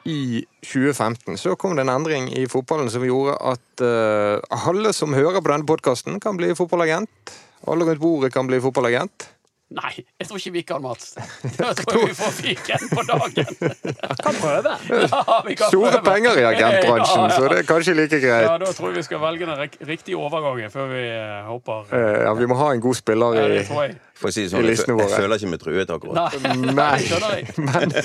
[0.04, 5.14] I 2015 så kom det en endring i fotballen som gjorde at uh, alle som
[5.14, 7.36] hører på denne podkasten, kan bli fotballagent.
[7.70, 9.30] Alle rundt bordet kan bli fotballagent.
[9.72, 11.14] Nei, jeg tror ikke vi kan, Mats.
[11.62, 13.52] Jeg tror vi får fiken på dagen.
[14.26, 14.74] Kan prøve.
[14.92, 16.02] Ja, vi kan Store prøve.
[16.10, 17.38] penger i agentbransjen, Ja, ja.
[17.38, 18.44] så det er kanskje like greit.
[18.50, 21.88] Ja, da tror jeg vi skal velge den riktige overgangen før vi eh, hopper.
[21.96, 23.86] Eh, Ja, Vi må ha en god spiller i ja.
[24.22, 25.08] For å si det I sånn, jeg, listene våre.
[25.08, 26.36] jeg føler ikke meg truet akkurat.
[26.76, 27.40] Nei, Nei.
[27.72, 27.96] Men,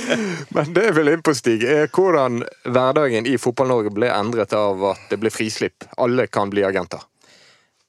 [0.54, 4.86] men det jeg vil inn på, Stig, er hvordan hverdagen i Fotball-Norge ble endret av
[4.94, 5.84] at det ble frislipp.
[6.00, 7.02] Alle kan bli agenter.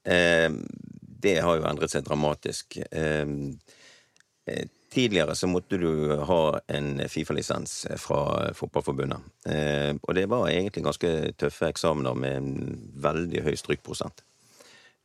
[0.08, 0.50] Eh,
[1.23, 2.77] det har jo endret seg dramatisk.
[2.91, 3.25] Eh,
[4.47, 8.21] eh, tidligere så måtte du ha en Fifa-lisens fra
[8.58, 9.27] Fotballforbundet.
[9.49, 14.23] Eh, og det var egentlig ganske tøffe eksamener med en veldig høy strykprosent.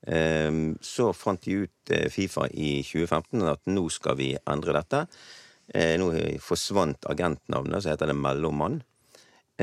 [0.06, 5.06] Eh, så fant de ut eh, Fifa i 2015 at nå skal vi endre dette.
[5.74, 6.10] Eh, nå
[6.42, 8.82] forsvant agentnavnet, så heter det mellommann.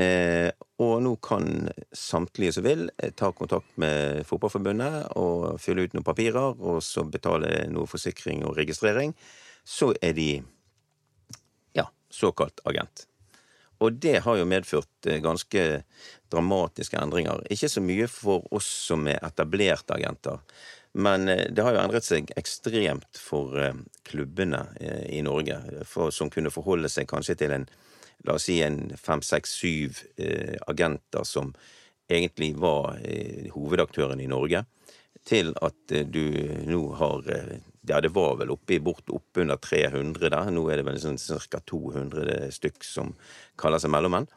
[0.00, 0.48] Eh,
[0.80, 6.06] og nå kan samtlige som vil, eh, ta kontakt med Fotballforbundet og fylle ut noen
[6.06, 9.14] papirer, og så betale noe forsikring og registrering.
[9.64, 10.42] Så er de
[11.74, 13.06] ja, såkalt agent.
[13.80, 15.82] Og det har jo medført eh, ganske
[16.30, 17.44] dramatiske endringer.
[17.50, 20.40] Ikke så mye for oss som er etablerte agenter,
[20.94, 23.52] men eh, det har jo endret seg ekstremt for
[24.04, 24.64] klubbene
[25.08, 27.68] i Norge, for, som kunne forholde seg kanskje til en
[28.26, 31.52] la oss si en fem, seks, syv eh, agenter som
[32.10, 34.64] egentlig var eh, hovedaktøren i Norge,
[35.26, 36.24] til at eh, du
[36.68, 37.28] nå har
[37.88, 40.50] Ja, det var vel oppe i bort oppunder 300 der.
[40.52, 41.16] Nå er det vel sånn
[41.48, 41.62] ca.
[41.64, 43.14] 200 stykk som
[43.58, 44.28] kaller seg mellommenn.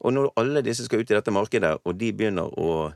[0.00, 2.88] Og når alle disse skal ut i dette markedet, og de begynner å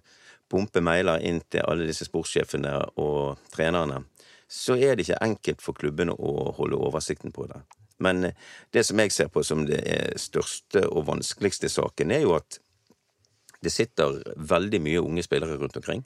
[0.50, 4.02] pumpe mailer inn til alle disse sportssjefene og trenerne,
[4.50, 7.60] så er det ikke enkelt for klubbene å holde oversikten på det.
[8.04, 12.24] Men eh, det som jeg ser på som det er største og vanskeligste saken, er
[12.26, 12.60] jo at
[13.60, 16.04] det sitter veldig mye unge spillere rundt omkring.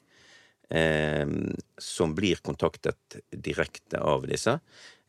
[0.69, 1.29] Eh,
[1.79, 4.59] som blir kontaktet direkte av disse.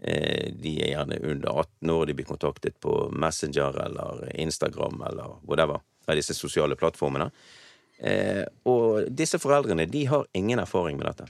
[0.04, 5.38] Eh, de er gjerne under 18 år, de blir kontaktet på Messenger eller Instagram eller
[5.48, 7.30] whatever av disse sosiale plattformene.
[7.98, 11.30] Eh, og disse foreldrene de har ingen erfaring med dette.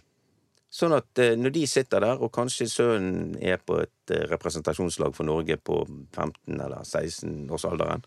[0.76, 5.16] Sånn at eh, når de sitter der, og kanskje sønnen er på et eh, representasjonslag
[5.16, 8.04] for Norge på 15- eller 16-årsalderen,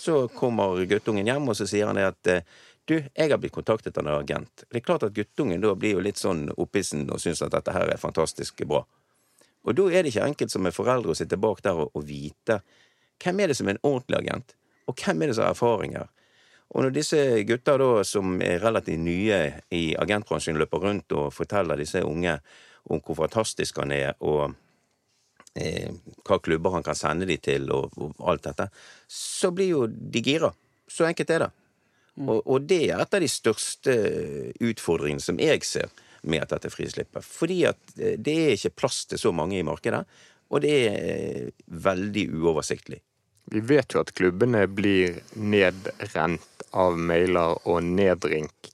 [0.00, 2.46] så kommer guttungen hjem, og så sier han det at eh,
[2.88, 4.64] du, jeg har blitt kontaktet av en agent.
[4.64, 7.74] Det er klart at guttungen da blir jo litt sånn opphisen og syns at dette
[7.76, 8.80] her er fantastisk bra.
[9.68, 12.06] Og da er det ikke enkelt som en foreldre å sitte bak der og, og
[12.08, 12.62] vite
[13.20, 14.54] hvem er det som er en ordentlig agent,
[14.88, 16.08] og hvem er det som har erfaringer.
[16.70, 19.38] Og når disse gutta da, som er relativt nye
[19.74, 22.36] i agentbransjen, løper rundt og forteller disse unge
[22.90, 24.54] om hvor fantastisk han er, og
[25.58, 25.90] eh,
[26.26, 28.68] hva klubber han kan sende de til, og, og alt dette,
[29.10, 30.52] så blir jo de gira.
[30.90, 31.50] Så enkelt er det.
[32.20, 33.96] Og, og det er et av de største
[34.60, 35.90] utfordringene som jeg ser
[36.28, 37.24] med dette frislippet.
[37.26, 40.04] Fordi at eh, det er ikke plass til så mange i markedet,
[40.50, 43.02] og det er eh, veldig uoversiktlig.
[43.50, 48.70] Vi vet jo at klubbene blir nedrent av mailer og nedringt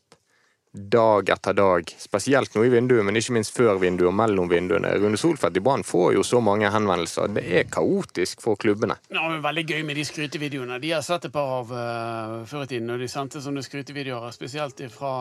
[0.77, 1.95] dag etter dag.
[1.99, 4.93] Spesielt nå i vinduet, men ikke minst før vinduet og mellom vinduene.
[5.01, 7.33] Rune Solfeldt i Brann får jo så mange henvendelser.
[7.37, 8.99] Det er kaotisk for klubbene.
[9.09, 10.79] Ja, men veldig gøy med de skrytevideoene.
[10.83, 12.93] De har sett et par av uh, før i tiden.
[12.93, 15.15] Og de sendte sånne skrytevideoer, spesielt fra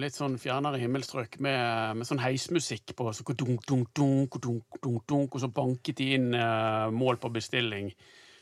[0.00, 3.10] litt sånn fjernere himmelstrøk, med, med sånn heismusikk på.
[3.16, 7.32] Så dunk, dunk, dunk, dunk, dunk, dunk, og så banket de inn uh, mål på
[7.34, 7.90] bestilling.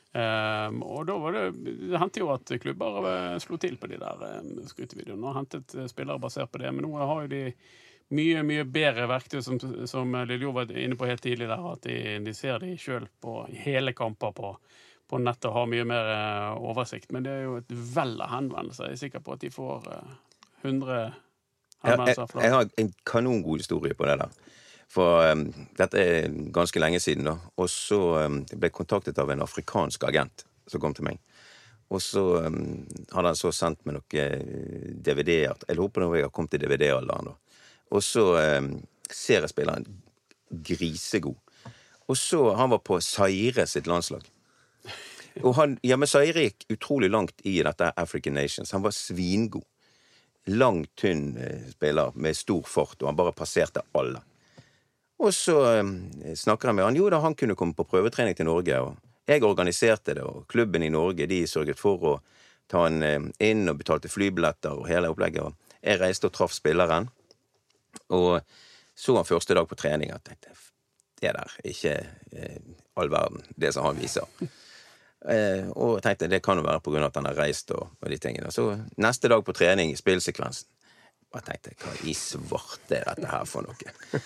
[0.08, 3.98] Um, og da var det Det hendte jo at klubber eh, slo til på de
[4.00, 6.72] der um, skrytevideoene og hentet eh, spillere basert på det.
[6.72, 7.42] Men nå har jo de
[8.16, 11.98] mye mye bedre verktøy, som, som Lillejord var inne på helt tidlig, der, at de,
[12.24, 14.54] de ser de sjøl på hele kamper på,
[15.12, 17.12] på nettet og har mye mer uh, oversikt.
[17.12, 18.88] Men det er jo et vell av henvendelser.
[18.88, 20.14] Jeg er sikker på at de får uh,
[20.64, 21.02] 100
[21.84, 24.32] Jeg, jeg, jeg har en kanongod historie på det der.
[24.88, 27.36] For um, dette er ganske lenge siden, da.
[27.60, 31.20] Og så um, ble jeg kontaktet av en afrikansk agent som kom til meg.
[31.92, 35.60] Og så um, hadde han så sendt meg noen eh, DVD-er.
[35.68, 37.60] Jeg håper nå jeg har kommet til DVD-alderen, da.
[37.96, 38.74] Og så um,
[39.08, 39.86] ser jeg spilleren
[40.48, 41.36] grisegod.
[42.08, 44.24] Og så Han var på Zaire sitt landslag.
[45.44, 48.72] Og han, ja, men Zaire gikk utrolig langt i dette African Nations.
[48.72, 49.64] Han var svingod.
[50.48, 54.22] Lang, tynn eh, spiller med stor fart, og han bare passerte alle.
[55.18, 56.98] Og så eh, snakker jeg med han.
[56.98, 58.80] Jo da, han kunne komme på prøvetrening til Norge.
[58.80, 58.96] og
[59.28, 62.14] Jeg organiserte det, og klubben i Norge de sørget for å
[62.70, 63.18] ta han eh,
[63.50, 65.42] inn og betalte flybilletter og hele opplegget.
[65.42, 67.10] og Jeg reiste og traff spilleren,
[68.14, 68.40] og
[68.98, 70.54] så han første dag på trening og tenkte
[71.18, 71.92] det der er ikke
[72.32, 72.58] eh,
[72.98, 74.26] all verden, det som han viser.
[75.28, 77.72] Eh, og jeg tenkte det kan jo være på grunn av at han har reist
[77.74, 78.52] og, og de tingene.
[78.54, 78.68] Så
[79.02, 80.68] neste dag på trening, i spillsekvensen,
[81.34, 84.22] jeg tenkte hva i svarte er dette her for noe?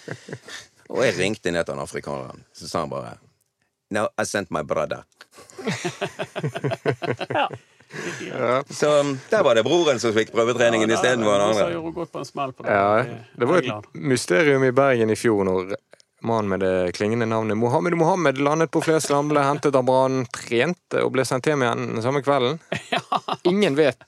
[0.92, 3.16] Og jeg ringte ned til han afrikaneren, så sa han bare
[3.92, 5.02] No, I sent my brother.
[8.70, 11.72] Så um, der var det broren som fikk prøvetreningen Ja, istedenfor den Rosa andre.
[11.74, 12.72] gjorde godt på en smell på det.
[12.72, 13.04] Ja,
[13.36, 15.74] det var et mysterium i Bergen i fjor når
[16.24, 21.02] mannen med det klingende navnet Mohammed Mohammed landet på Flesland, ble hentet av Brann, trente
[21.04, 22.56] og ble sendt hjem igjen samme kvelden.
[23.52, 24.00] Ingen vet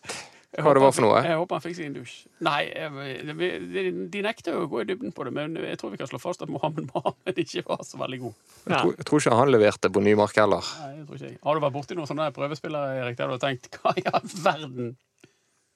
[0.63, 1.21] hva det var for noe.
[1.27, 2.13] Jeg håper han fikk seg en dusj.
[2.47, 5.99] Nei, jeg- de, nekter jo å gå i dybden på det, men jeg tror vi
[5.99, 8.35] kan slå fast at Mohammed Mohammed ikke var så veldig god.
[8.69, 10.63] Jeg tror, jeg tror ikke han leverte på Nymark heller.
[10.85, 11.39] Nei, jeg tror ikke jeg.
[11.43, 14.29] Har du vært borti noen sånne prøvespillere, Erik, der du har tenkt hva i all
[14.45, 14.93] verden?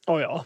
[0.09, 0.37] Å ja.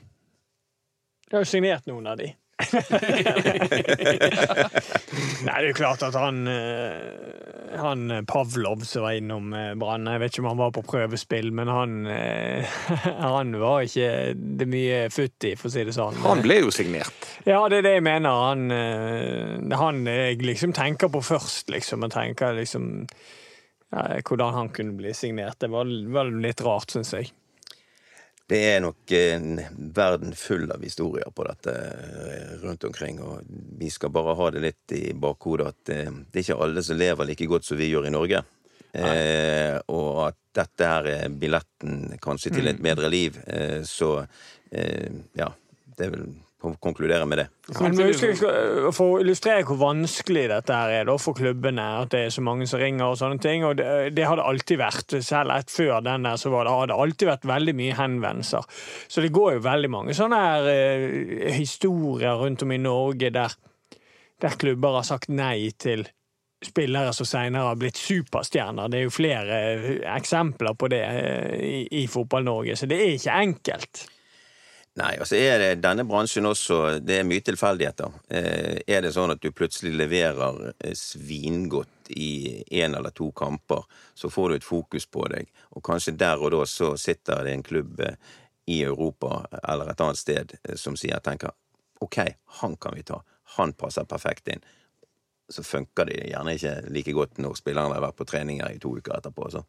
[1.28, 2.32] Jeg har jo signert noen av de.
[5.46, 10.08] Nei, det er jo klart at han eh, Han Pavlov som var innom eh, Brann
[10.10, 12.62] Jeg vet ikke om han var på prøvespill, men han eh,
[13.26, 16.16] Han var ikke det mye futt i, for å si det sånn.
[16.24, 17.18] Han ble jo signert.
[17.48, 18.30] Ja, det er det jeg mener.
[18.48, 18.60] Han,
[19.78, 21.98] han jeg liksom tenker på først, liksom.
[22.06, 22.84] Jeg tenker liksom
[23.92, 25.58] ja, Hvordan han kunne bli signert.
[25.60, 27.26] Det var, var litt rart, syns jeg.
[28.48, 29.60] Det er nok en
[29.94, 33.46] verden full av historier på dette eh, rundt omkring, og
[33.78, 36.98] vi skal bare ha det litt i bakhodet at eh, det er ikke alle som
[37.00, 38.42] lever like godt som vi gjør i Norge.
[38.92, 43.38] Eh, og at dette her er billetten kanskje til et bedre liv.
[43.46, 44.18] Eh, så
[44.70, 45.48] eh, ja,
[45.96, 46.26] det er vel
[46.62, 47.46] konkludere med det.
[47.80, 51.84] Men vi skal, skal- For å illustrere hvor vanskelig dette her er da, for klubbene,
[52.04, 54.46] at det er så mange som ringer og sånne ting, og det, det har det
[54.46, 55.16] alltid vært.
[55.26, 58.70] Selv et før den der så var det, har det alltid vært veldig mye henvendelser.
[59.08, 63.54] Så det går jo veldig mange sånne her eh, historier rundt om i Norge der,
[64.42, 66.06] der klubber har sagt nei til
[66.62, 68.86] spillere som senere har blitt superstjerner.
[68.92, 73.16] Det er jo flere eh, eksempler på det eh, i, i Fotball-Norge, så det er
[73.16, 74.04] ikke enkelt.
[75.00, 78.12] Nei, altså er det denne bransjen også Det er mye tilfeldigheter.
[78.28, 83.86] Eh, er det sånn at du plutselig leverer eh, svingodt i én eller to kamper,
[84.14, 87.56] så får du et fokus på deg, og kanskje der og da så sitter det
[87.56, 88.20] en klubb eh,
[88.68, 91.56] i Europa eller et annet sted som sier tenker
[92.04, 92.18] OK,
[92.60, 93.22] han kan vi ta.
[93.56, 94.60] Han passer perfekt inn.
[95.50, 98.96] Så funker det gjerne ikke like godt når spilleren har vært på treninger i to
[98.98, 99.48] uker etterpå.
[99.54, 99.62] Så.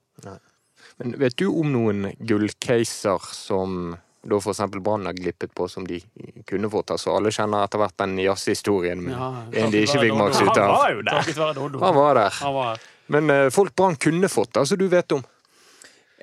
[1.00, 6.00] Men vet du om noen gullcaser som da eksempel Brann har glippet på, som de
[6.48, 6.94] kunne fått?
[6.96, 10.54] Altså, alle kjenner etter hvert den jazzhistorien med Ja, en de ikke fikk maks ut
[10.54, 10.64] av.
[10.64, 11.80] Han var jo der.
[11.84, 12.40] Han var der.
[12.40, 12.86] Han var.
[13.12, 15.26] Men uh, folk Brann kunne fått, altså du vet om.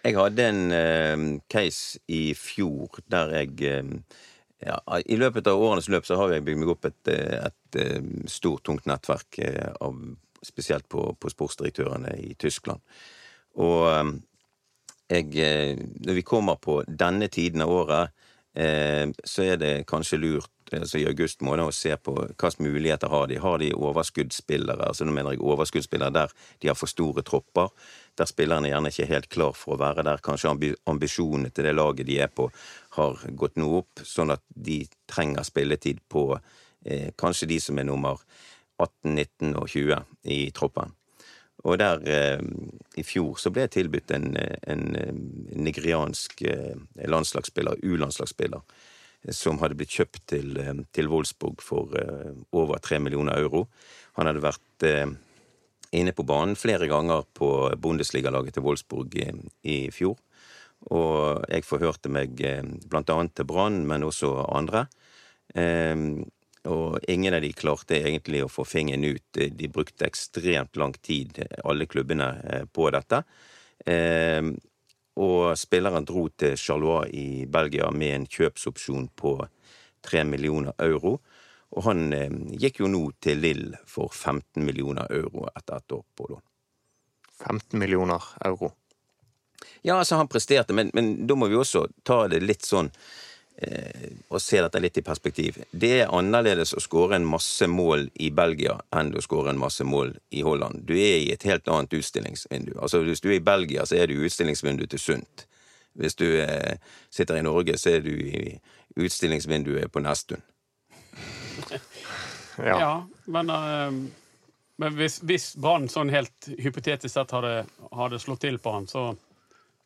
[0.01, 3.93] Jeg hadde en uh, case i fjor der jeg uh,
[4.65, 8.03] ja, I løpet av årenes løp så har jeg bygd meg opp et, et eh,
[8.29, 9.39] stort, tungt nettverk
[9.81, 10.03] av
[10.45, 12.81] Spesielt på, på sportsdirektørene i Tyskland.
[13.61, 14.13] Og
[15.11, 18.17] jeg eh, Når vi kommer på denne tiden av året,
[18.55, 23.11] eh, så er det kanskje lurt altså i august måned å se på hvilke muligheter
[23.11, 23.39] har de.
[23.43, 27.73] Har de overskuddsspillere, altså nå mener jeg overskuddsspillere der de har for store tropper,
[28.19, 30.23] der spillerne gjerne ikke er helt klar for å være der.
[30.23, 30.53] Kanskje
[30.91, 32.51] ambisjonene til det laget de er på,
[32.99, 37.91] har gått noe opp, sånn at de trenger spilletid på eh, kanskje de som er
[37.91, 38.23] nummer
[38.81, 40.95] 18, 19 og 20 i troppen.
[41.69, 42.43] Og der eh,
[43.01, 45.19] i fjor så ble jeg tilbudt en, en eh,
[45.61, 46.79] nigeriansk eh,
[47.11, 48.63] landslagsspiller, U-landslagsspiller,
[49.25, 53.67] eh, som hadde blitt kjøpt til, eh, til Wolfsburg for eh, over tre millioner euro.
[54.17, 54.87] Han hadde vært
[55.97, 57.49] inne på banen flere ganger på
[57.83, 59.29] Bundesliga-laget til Wolfsburg i,
[59.67, 60.17] i fjor.
[60.91, 62.41] Og jeg forhørte meg
[62.91, 64.87] blant annet til Brann, men også andre.
[65.55, 65.95] Eh,
[66.69, 69.25] og ingen av de klarte egentlig å få fingeren ut.
[69.33, 73.23] De brukte ekstremt lang tid, alle klubbene, eh, på dette.
[73.87, 74.43] Eh,
[75.17, 79.35] og spilleren dro til Charlois i Belgia med en kjøpsopsjon på
[80.03, 81.19] tre millioner euro.
[81.77, 86.05] Og han eh, gikk jo nå til Lill for 15 millioner euro etter et år
[86.17, 86.45] på lån.
[87.41, 88.75] 15 millioner euro.
[89.83, 92.91] Ja, altså, han presterte, men, men da må vi også ta det litt sånn
[94.31, 95.59] og se dette litt i perspektiv.
[95.71, 99.85] Det er annerledes å skåre en masse mål i Belgia enn å skåre en masse
[99.85, 100.83] mål i Holland.
[100.89, 102.73] Du er i et helt annet utstillingsvindu.
[102.81, 105.47] Altså, Hvis du er i Belgia, så er du i utstillingsvinduet til Sundt.
[105.99, 106.79] Hvis du eh,
[107.11, 108.61] sitter i Norge, så er du i
[108.97, 110.43] utstillingsvinduet på Nesttun.
[112.61, 113.07] Ja, Ja.
[113.25, 113.93] men, uh,
[114.77, 117.65] men hvis, hvis Brann sånn helt hypotetisk sett hadde,
[117.97, 119.15] hadde slått til på han, så,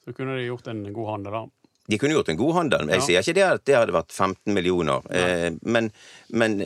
[0.05, 1.64] så kunne de gjort en god handel, da.
[1.87, 2.89] De kunne gjort en god handel.
[2.89, 3.05] Jeg Ja.
[3.07, 5.03] sier ikke det at det hadde vært 15 millioner.
[5.13, 5.91] Eh, men,
[6.31, 6.57] men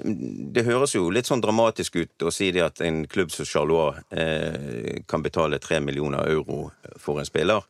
[0.54, 3.98] det høres jo litt sånn dramatisk ut å si det at en klubb som Charlois
[4.12, 7.62] eh, kan betale 3 millioner euro for en spiller.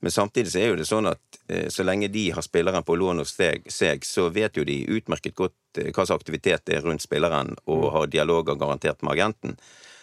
[0.00, 2.96] Men samtidig så er jo det sånn at eh, så lenge de har spilleren på
[2.96, 6.84] lån hos seg, så vet jo de utmerket godt eh, hva slags aktivitet det er
[6.88, 9.56] rundt spilleren, og har dialoger garantert med agenten.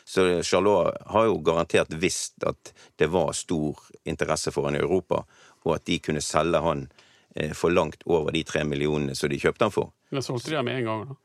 [0.05, 3.77] Så Charlois har jo garantert visst at det var stor
[4.09, 5.21] interesse for han i Europa,
[5.65, 6.85] og at de kunne selge han
[7.35, 9.91] eh, for langt over de tre millionene som de kjøpte han for.
[10.11, 11.19] Men solgte de ham med en gang, da.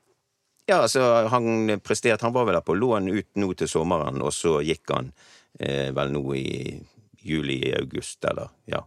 [0.66, 4.34] Ja, altså, han presterte Han var vel der på lån ut nå til sommeren, og
[4.34, 5.12] så gikk han
[5.60, 6.48] eh, vel nå i
[7.26, 8.82] juli-august, eller ja.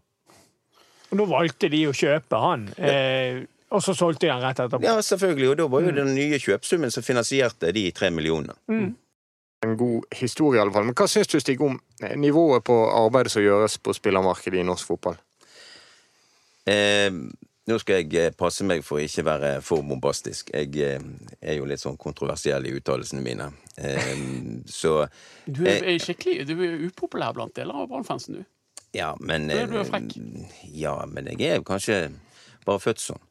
[1.10, 3.42] Og nå valgte de å kjøpe han, eh,
[3.74, 4.84] og så solgte de han rett etterpå.
[4.86, 8.58] Ja, selvfølgelig, og da var jo den nye kjøpsummen som finansierte de tre millionene.
[9.66, 10.86] En god historie, i alle fall.
[10.88, 11.76] Men hva syns du, Stig, om
[12.16, 15.20] nivået på arbeidet som gjøres på spillermarkedet i norsk fotball?
[16.70, 17.10] Eh,
[17.70, 20.50] nå skal jeg eh, passe meg for å ikke være for bombastisk.
[20.56, 21.04] Jeg eh,
[21.42, 23.50] er jo litt sånn kontroversiell i uttalelsene mine.
[23.78, 24.16] Eh,
[24.80, 25.04] så
[25.46, 28.48] Du er, er skikkelig Du er upopulær blant deler av Brann-fansen, du.
[28.98, 30.16] Ja, men Du er- eh, frekk.
[30.74, 32.02] Ja, men jeg er kanskje
[32.66, 33.22] bare født sånn.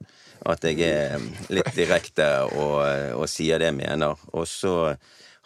[0.47, 1.19] At jeg er
[1.51, 2.79] litt direkte og,
[3.19, 4.15] og sier det jeg mener.
[4.39, 4.95] Og så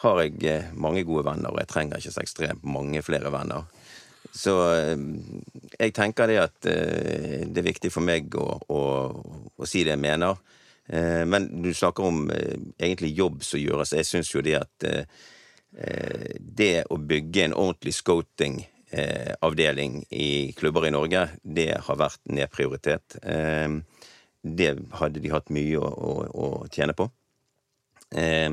[0.02, 3.64] har jeg eh, mange gode venner, og jeg trenger ikke så ekstremt mange flere venner.
[4.32, 4.96] Så eh,
[5.78, 8.80] jeg tenker det at eh, det er viktig for meg å, å,
[9.56, 10.40] å si det jeg mener.
[10.88, 13.94] Eh, Men du snakker om eh, egentlig jobb som gjøres.
[13.98, 14.88] Jeg syns jo det at
[15.72, 18.58] det å bygge en ordentlig scouting
[19.40, 23.16] avdeling i klubber i Norge, det har vært nedprioritert.
[23.24, 23.78] Eh,
[24.42, 27.06] det hadde de hatt mye å, å, å tjene på.
[28.12, 28.50] Eh,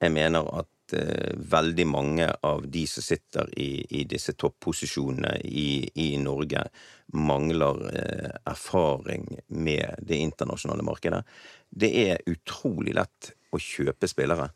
[0.00, 5.88] jeg mener at eh, veldig mange av de som sitter i, i disse topposisjonene i,
[5.94, 6.64] i Norge,
[7.12, 11.24] mangler eh, erfaring med det internasjonale markedet.
[11.70, 14.50] Det er utrolig lett å kjøpe spillere,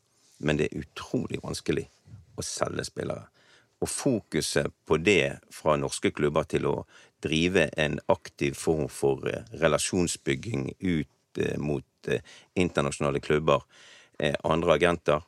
[0.45, 1.87] men det er utrolig vanskelig
[2.37, 3.29] å selge spillere.
[3.83, 6.77] Og fokuset på det fra norske klubber til å
[7.25, 13.65] drive en aktiv form for eh, relasjonsbygging ut eh, mot eh, internasjonale klubber,
[14.47, 15.25] andre agenter,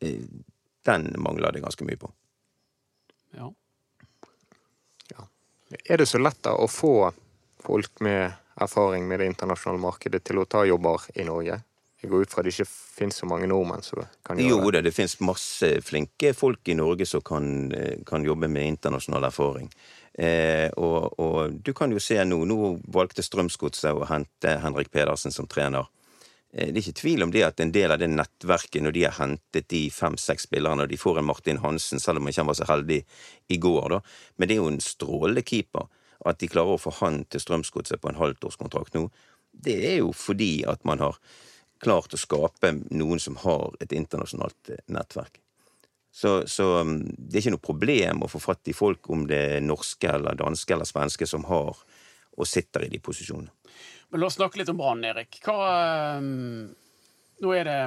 [0.00, 2.10] den mangler det ganske mye på.
[3.36, 3.52] Ja.
[5.84, 7.12] Er det så lett da å få
[7.62, 11.60] folk med erfaring med det internasjonale markedet til å ta jobber i Norge?
[12.00, 14.58] Jeg går ut fra at det ikke finnes så mange nordmenn som kan gjøre Jo
[14.64, 14.72] det.
[14.78, 19.28] da, det finnes masse flinke folk i Norge som kan, eh, kan jobbe med internasjonal
[19.28, 19.68] erfaring.
[20.14, 22.56] Eh, og, og du kan jo se nå Nå
[22.90, 25.86] valgte Strømsgodset å hente Henrik Pedersen som trener.
[26.52, 29.04] Eh, det er ikke tvil om det at en del av det nettverket, når de
[29.06, 32.46] har hentet de fem-seks spillerne, og de får en Martin Hansen, selv om han ikke
[32.50, 33.00] var så heldig
[33.48, 34.00] i går, da,
[34.36, 35.90] men det er jo en strålende keeper.
[36.26, 39.06] At de klarer å få han til Strømsgodset på en halvtårskontrakt nå,
[39.50, 41.16] det er jo fordi at man har
[41.80, 45.40] klart å skape noen som har et internasjonalt eh, nettverk.
[46.10, 49.40] Så, så um, det er ikke noe problem å få fatt i folk, om det
[49.56, 51.78] er norske eller danske eller svenske, som har
[52.40, 53.52] og sitter i de posisjonene.
[54.10, 55.38] Men la oss snakke litt om Brann, Erik.
[55.44, 55.56] Hva
[56.18, 56.70] um,
[57.40, 57.80] Nå er det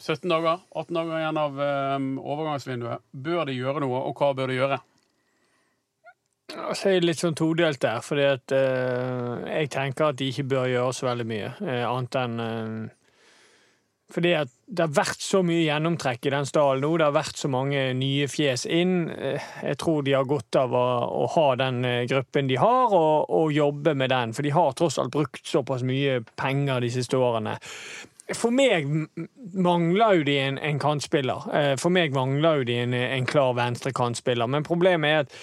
[0.00, 3.04] 17 dager, 18 dager igjen av um, overgangsvinduet.
[3.12, 4.78] Bør de gjøre noe, og hva bør de gjøre?
[6.56, 10.46] Altså, jeg er litt sånn todelt der, fordi at uh, jeg tenker at de ikke
[10.52, 12.94] bør gjøre så veldig mye, uh, annet enn eh,
[14.14, 17.40] Fordi at det har vært så mye gjennomtrekk i den stallen nå, det har vært
[17.40, 19.08] så mange nye fjes inn.
[19.10, 22.94] Eh, Jeg tror de har godt av å, å ha den eh, gruppen de har,
[22.94, 26.92] og, og jobbe med den, for de har tross alt brukt såpass mye penger de
[26.94, 27.56] siste årene.
[28.34, 28.86] For meg
[29.54, 31.44] mangler jo de en, en kantspiller.
[31.54, 34.50] Eh, For meg mangler jo de en, en klar venstre kantspiller.
[34.50, 35.36] Men problemet er at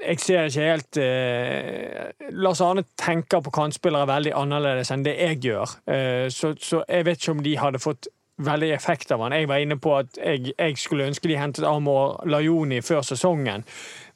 [0.00, 5.42] jeg ser ikke helt eh, Lars Arne tenker på kantspillere veldig annerledes enn det jeg
[5.44, 5.76] gjør.
[5.90, 8.08] Eh, så, så jeg vet ikke om de hadde fått
[8.40, 9.36] veldig effekt av han.
[9.36, 13.66] Jeg var inne på at jeg, jeg skulle ønske de hentet Amor Lajoni før sesongen.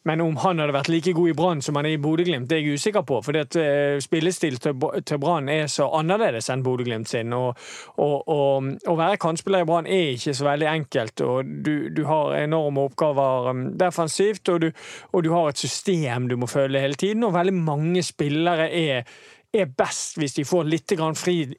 [0.04, 2.58] Men om han hadde vært like god i Brann som han er i Bodø-Glimt, det
[2.58, 3.20] er jeg usikker på.
[3.24, 4.76] For uh, spillestil til,
[5.20, 7.32] Brann er så annerledes enn Bodø-Glimt sin.
[7.32, 7.56] Og,
[7.96, 11.24] og, og, å være kantspiller i Brann er ikke så veldig enkelt.
[11.24, 14.68] og Du, du har enorme oppgaver um, defensivt, og du,
[15.12, 17.24] og du har et system du må følge hele tiden.
[17.24, 19.08] Og veldig mange spillere er,
[19.56, 20.98] er best hvis de får litt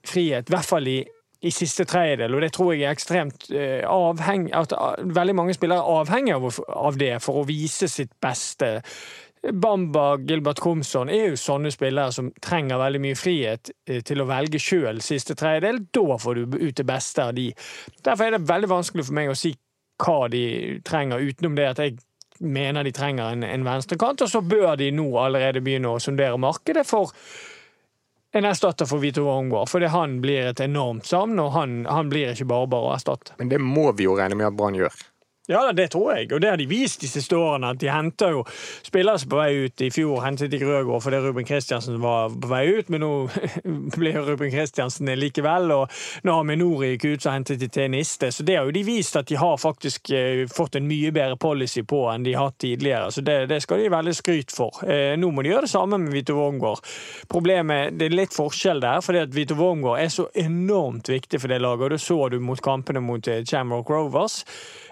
[0.06, 1.00] frihet, i hvert fall i
[1.46, 5.54] i siste tredjedel, og det tror jeg er ekstremt eh, avhengig at ah, Veldig mange
[5.56, 6.48] spillere er avhengig av,
[6.88, 8.80] av det for å vise sitt beste.
[9.54, 14.30] Bamba, Gilbert Komsson er jo sånne spillere som trenger veldig mye frihet eh, til å
[14.30, 15.84] velge sjøl siste tredjedel.
[15.94, 17.52] Da får du ut det beste av de.
[18.06, 19.54] Derfor er det veldig vanskelig for meg å si
[20.02, 20.46] hva de
[20.84, 21.98] trenger, utenom det at jeg
[22.44, 26.40] mener de trenger en, en venstrekant, og så bør de nå allerede begynne å sondere
[26.42, 27.14] markedet for
[28.36, 29.66] en erstatter for Vito Wongo.
[29.66, 33.38] fordi han blir et enormt savn, og han, han blir ikke bare bare å erstatte.
[33.40, 34.96] Men det må vi jo regne med at Brann gjør.
[35.48, 37.70] Ja, det tror jeg, og det har de vist de siste årene.
[37.76, 38.42] At de henter jo
[38.86, 39.82] spillere som på vei ut.
[39.86, 43.12] I fjor hentet de Grøgaard fordi Ruben Kristiansen var på vei ut, men nå
[44.00, 45.70] blir Ruben Kristiansen likevel.
[45.76, 48.32] Og nå har Minori gikk ut, så hentet de til Niste.
[48.34, 51.38] Så det har jo de vist at de har faktisk eh, fått en mye bedre
[51.38, 53.14] policy på enn de har hatt tidligere.
[53.14, 54.82] Så det, det skal de veldig skryt for.
[54.90, 56.82] Eh, nå må de gjøre det samme med Vito Wormgård.
[57.30, 61.54] Problemet det er litt forskjell der, fordi at Vito Wormgård er så enormt viktig for
[61.54, 61.86] det laget.
[61.86, 64.46] og Det så du mot kampene mot Chamrock Shamrock Rovers.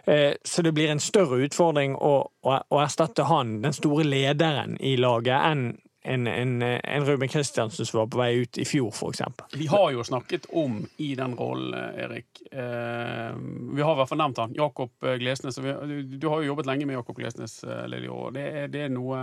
[0.07, 4.77] Eh, Så det blir en større utfordring å, å, å erstatte han, den store lederen
[4.79, 8.89] i laget, enn en, en, en Ruben Kristiansen som var på vei ut i fjor,
[8.91, 9.21] f.eks.
[9.55, 13.31] Vi har jo snakket om i den rollen, Erik eh,
[13.71, 14.51] Vi har i hvert fall nevnt han.
[14.57, 15.61] Jakob eh, Glesnes.
[15.63, 18.91] Vi, du, du har jo jobbet lenge med Jakob Glesnes, eh, Det, er- det er
[18.91, 19.21] noe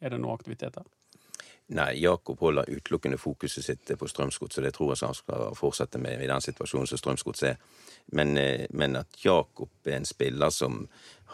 [0.00, 0.88] Er det noe aktiviteter?
[1.76, 5.98] Nei, Jakob holder utelukkende fokuset sitt på Strømsgods, og det tror jeg han skal fortsette
[5.98, 7.56] med i den situasjonen som Strømsgods er.
[8.12, 10.84] Men, eh, men at Jakob er en spiller som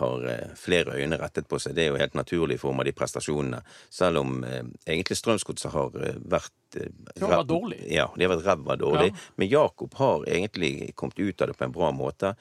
[0.01, 2.89] har eh, flere øyne rettet på seg, det er jo helt naturlig i form av
[2.89, 3.61] de prestasjonene.
[3.93, 6.89] Selv om eh, egentlig Strømsgodset har eh, vært eh,
[7.21, 7.83] vært dårlig.
[7.93, 9.11] Ja, de har vært ræva dårlig.
[9.13, 9.27] Ja.
[9.37, 12.33] Men Jakob har egentlig kommet ut av det på en bra måte.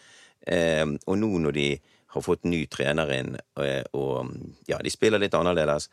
[0.48, 1.68] Eh, og nå når de
[2.12, 4.32] har fått ny trener inn, og, og
[4.68, 5.90] ja, de spiller litt annerledes.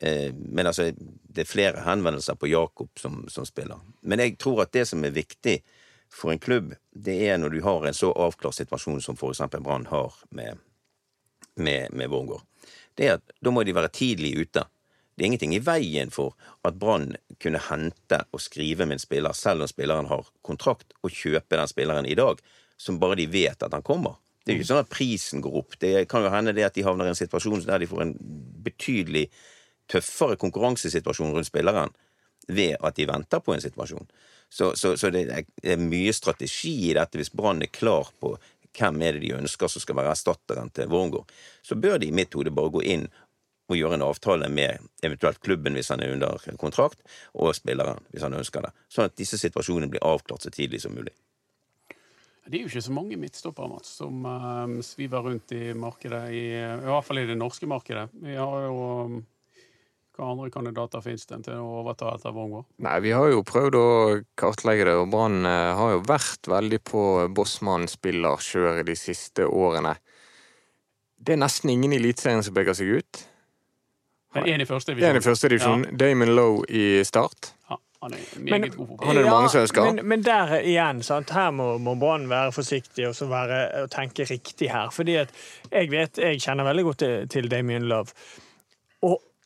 [0.00, 3.80] Eh, men altså, det er flere henvendelser på Jakob som, som spiller.
[4.00, 5.58] Men jeg tror at det som er viktig
[6.12, 9.62] for en klubb, det er når du har en så avklart situasjon som for eksempel
[9.64, 10.60] Brann har med,
[11.56, 12.44] med, med Vårgård.
[12.94, 14.66] Det er at da må de være tidlig ute.
[15.16, 16.36] Det er ingenting i veien for
[16.68, 21.12] at Brann kunne hente og skrive med en spiller, selv om spilleren har kontrakt, og
[21.12, 22.40] kjøpe den spilleren i dag,
[22.80, 24.18] som bare de vet at han kommer.
[24.42, 25.76] Det er jo ikke sånn at prisen går opp.
[25.78, 28.14] Det kan jo hende det at de havner i en situasjon der de får en
[28.64, 29.28] betydelig
[29.92, 31.92] tøffere konkurransesituasjon rundt spilleren
[32.48, 34.08] ved at de venter på en situasjon.
[34.52, 35.24] Så, så, så det
[35.64, 37.16] er mye strategi i dette.
[37.16, 38.34] Hvis Brann er klar på
[38.76, 41.32] hvem er det de ønsker som skal være erstatteren til Wormgård,
[41.64, 43.06] så bør de i mitt hode bare gå inn
[43.72, 47.00] og gjøre en avtale med eventuelt klubben hvis han er under kontrakt,
[47.32, 48.72] og spilleren hvis han ønsker det.
[48.92, 51.14] Sånn at disse situasjonene blir avklart så tidlig som mulig.
[52.42, 56.46] Det er jo ikke så mange midtstoppere Mats, som eh, sviver rundt i markedet, i,
[56.58, 58.08] i hvert fall i det norske markedet.
[58.20, 59.20] Vi har jo um,
[60.12, 62.66] Hva andre kandidater finnes det til å overta etter Wormgård?
[62.84, 63.84] Nei, vi har jo prøvd å
[64.36, 69.94] kartlegge det, og Brann eh, har jo vært veldig på Bossmann-spillerkjøret de siste årene.
[71.16, 73.22] Det er nesten ingen i Eliteserien som peker seg ut.
[74.36, 75.10] Men én i første divisjon.
[75.10, 75.96] En i første divisjonen.
[76.00, 77.52] Damon Lowe i Start.
[77.70, 78.92] Ja, han er Men- meget god.
[79.06, 79.88] Han er det mange som ønsker.
[79.94, 81.30] Men, men der igjen, sant?
[81.30, 84.92] her må, må Brann være forsiktig og, så være, og tenke riktig her.
[84.92, 85.32] Fordi at
[85.70, 88.12] jeg vet, jeg kjenner veldig godt til, til Damien Love.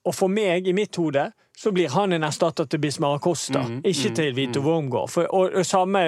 [0.06, 3.78] Og, for meg, i mitt hode, så blir han en erstatter til Bismar Acosta, Mm,
[3.88, 5.08] ikke til Vito Wormgård.
[5.10, 6.02] For, og, og samme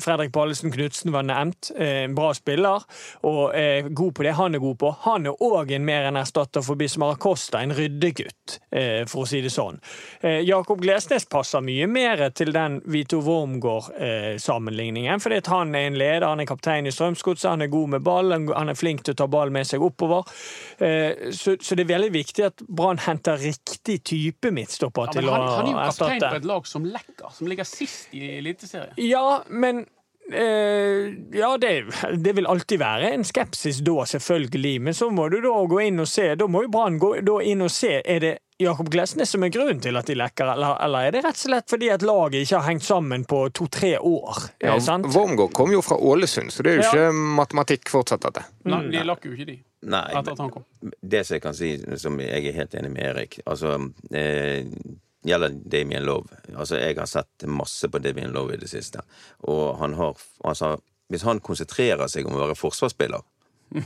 [0.00, 1.68] Fredrik Pallesen Knutsen var nevnt.
[1.76, 2.80] eh, En bra spiller
[3.22, 4.94] og er god på det han er god på.
[5.04, 9.26] Han er òg en mer enn erstatter for Bismar Acosta, en ryddegutt, eh, for å
[9.28, 9.76] si det sånn.
[10.22, 16.26] Eh, Jakob Glesnes passer mye mer til den Vito Wormgård-sammenligningen, fordi han er en leder,
[16.28, 19.20] han er kaptein i Strømsgodset, han er god med ball, han er flink til å
[19.22, 20.24] ta ball med seg oppover.
[20.80, 25.28] Eh, Så, så det er veldig viktig at Brann henter riktig type midtstopper Ja, til
[25.30, 28.24] han, han er jo å kaptein på et lag som lekker, som ligger sist i
[28.38, 28.94] Eliteserien.
[29.00, 29.84] Ja, men
[30.32, 31.72] eh, Ja, det,
[32.22, 34.74] det vil alltid være en skepsis da, selvfølgelig.
[34.88, 36.32] Men så må du da gå inn og se.
[36.38, 37.98] Da må jo Brann gå inn og se.
[38.04, 41.20] Er det, Jakob Glesnes som er grunnen til at de lekker, eller, eller er det
[41.26, 44.38] rett og slett fordi at laget ikke har hengt sammen på to-tre år?
[44.64, 45.10] Ja, sant?
[45.12, 46.92] Wormgård kom jo fra Ålesund, så det er jo Ja.
[46.92, 48.46] ikke matematikk fortsatt, dette.
[48.64, 49.58] Nei, de lakk jo ikke, de.
[49.92, 50.64] Nei, Etter at han kom.
[51.02, 53.74] det som jeg kan si, som jeg er helt enig med Erik Altså,
[54.10, 54.64] eh,
[55.26, 56.26] gjelder Damien Love.
[56.56, 59.00] Altså, jeg har sett masse på Damien Love i det siste.
[59.44, 60.78] Og han har Altså,
[61.10, 63.20] hvis han konsentrerer seg om å være forsvarsspiller,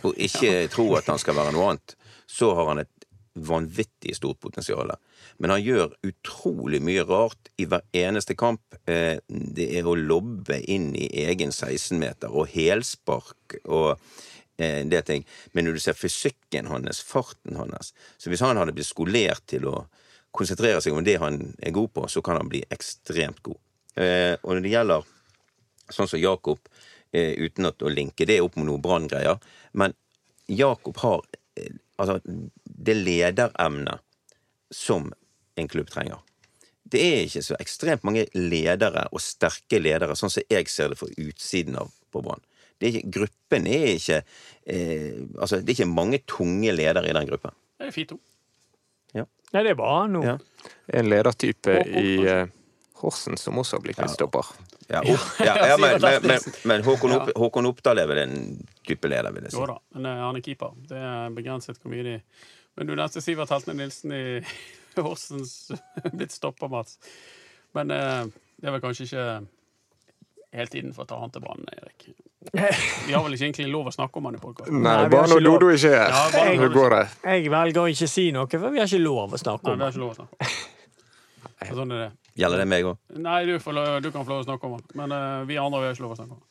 [0.04, 1.96] og ikke tror at han skal være noe annet,
[2.30, 2.99] så har han et
[3.46, 4.90] vanvittig stort potensial.
[5.38, 8.62] Men han gjør utrolig mye rart i hver eneste kamp.
[8.86, 13.98] Eh, Det er å lobbe inn i egen 16-meter og helspark og
[14.58, 15.24] eh, det ting.
[15.52, 19.66] Men når du ser fysikken hans, farten hans Så hvis han hadde blitt skolert til
[19.66, 19.86] å
[20.32, 23.58] konsentrere seg om det han er god på, så kan han bli ekstremt god.
[23.96, 25.02] Eh, Og når det gjelder
[25.90, 26.58] sånn som Jakob,
[27.12, 29.40] uten å linke det opp med noe branngreier,
[29.74, 29.92] men
[30.46, 31.24] Jakob har
[31.98, 32.20] altså
[32.80, 34.00] det lederemnet
[34.72, 35.10] som
[35.58, 36.20] en klubb trenger.
[36.90, 40.98] Det er ikke så ekstremt mange ledere og sterke ledere, sånn som jeg ser det
[40.98, 42.42] fra utsiden av på Brann.
[42.80, 44.22] Gruppen er ikke
[44.64, 47.52] eh, Altså, det er ikke mange tunge ledere i den gruppen.
[47.78, 48.16] Det er Fito.
[49.50, 50.20] Nei, det er bra nå.
[50.22, 50.36] Ja.
[50.94, 52.34] En ledertype Håkon, i kanskje?
[52.38, 52.56] eh,
[53.00, 54.50] Horsen som også har blitt midtstopper.
[54.90, 58.34] Ja, opp, ja, ja, men, men, men, men Håkon, Opp, Håkon Oppdal er vel en
[58.86, 59.58] type leder, vil jeg si.
[59.58, 60.76] Jo da, men eh, han er keeper.
[60.90, 62.14] Det er begrenset hvor mye de
[62.76, 64.24] Men du nevnte Sivert Haltne Nilsen i
[65.00, 65.70] Horsens
[66.12, 66.98] blitt stoppa, Mats.
[67.76, 68.24] Men eh,
[68.60, 69.26] det er vel kanskje ikke
[70.56, 72.10] helt innenfor å ta han til banen, Erik.
[72.40, 74.80] Vi har vel ikke egentlig lov å snakke om han i podkasten?
[74.80, 75.44] Nei, Nei, bare når.
[75.44, 76.38] Dodo ikke er her.
[76.56, 77.02] Ja, går det.
[77.26, 79.78] Jeg velger å ikke si noe, for vi har ikke lov å snakke om Nei,
[79.78, 80.68] vi har ikke lov å snakke om.
[81.60, 82.08] Så Sånn er det.
[82.40, 82.96] Gjelder det meg òg?
[83.20, 84.86] Nei, du, får du kan få lov å snakke om han.
[84.96, 86.46] Men uh, vi andre vi har ikke lov å snakke om han.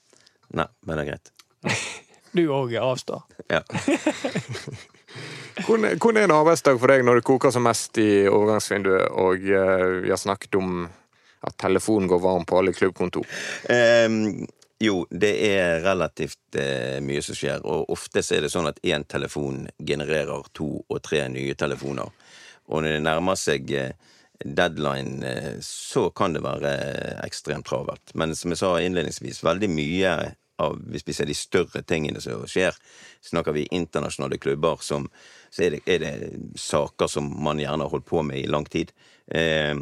[0.59, 1.33] Nei, men det er greit.
[2.29, 3.23] Du òg avstår.
[3.49, 3.63] Ja.
[5.65, 9.43] Hvordan hvordan er en arbeidsdag for deg når det koker som mest i overgangsvinduet, og
[9.43, 10.85] eh, vi har snakket om
[11.47, 13.27] at telefonen går varm på alle klubbkontor?
[13.69, 14.45] Um,
[14.79, 19.03] jo, det er relativt uh, mye som skjer, og ofte er det sånn at én
[19.07, 22.07] telefon genererer to og tre nye telefoner.
[22.69, 23.91] Og når det nærmer seg uh,
[24.39, 26.71] deadline, så kan det være
[27.25, 28.15] ekstremt travelt.
[28.15, 30.13] Men som jeg sa innledningsvis, veldig mye
[30.59, 32.75] av hvis vi ser de større tingene som skjer,
[33.25, 35.07] snakker vi internasjonale klubber, som,
[35.49, 36.13] så er det, er det
[36.59, 38.93] saker som man gjerne har holdt på med i lang tid.
[39.27, 39.75] Eh,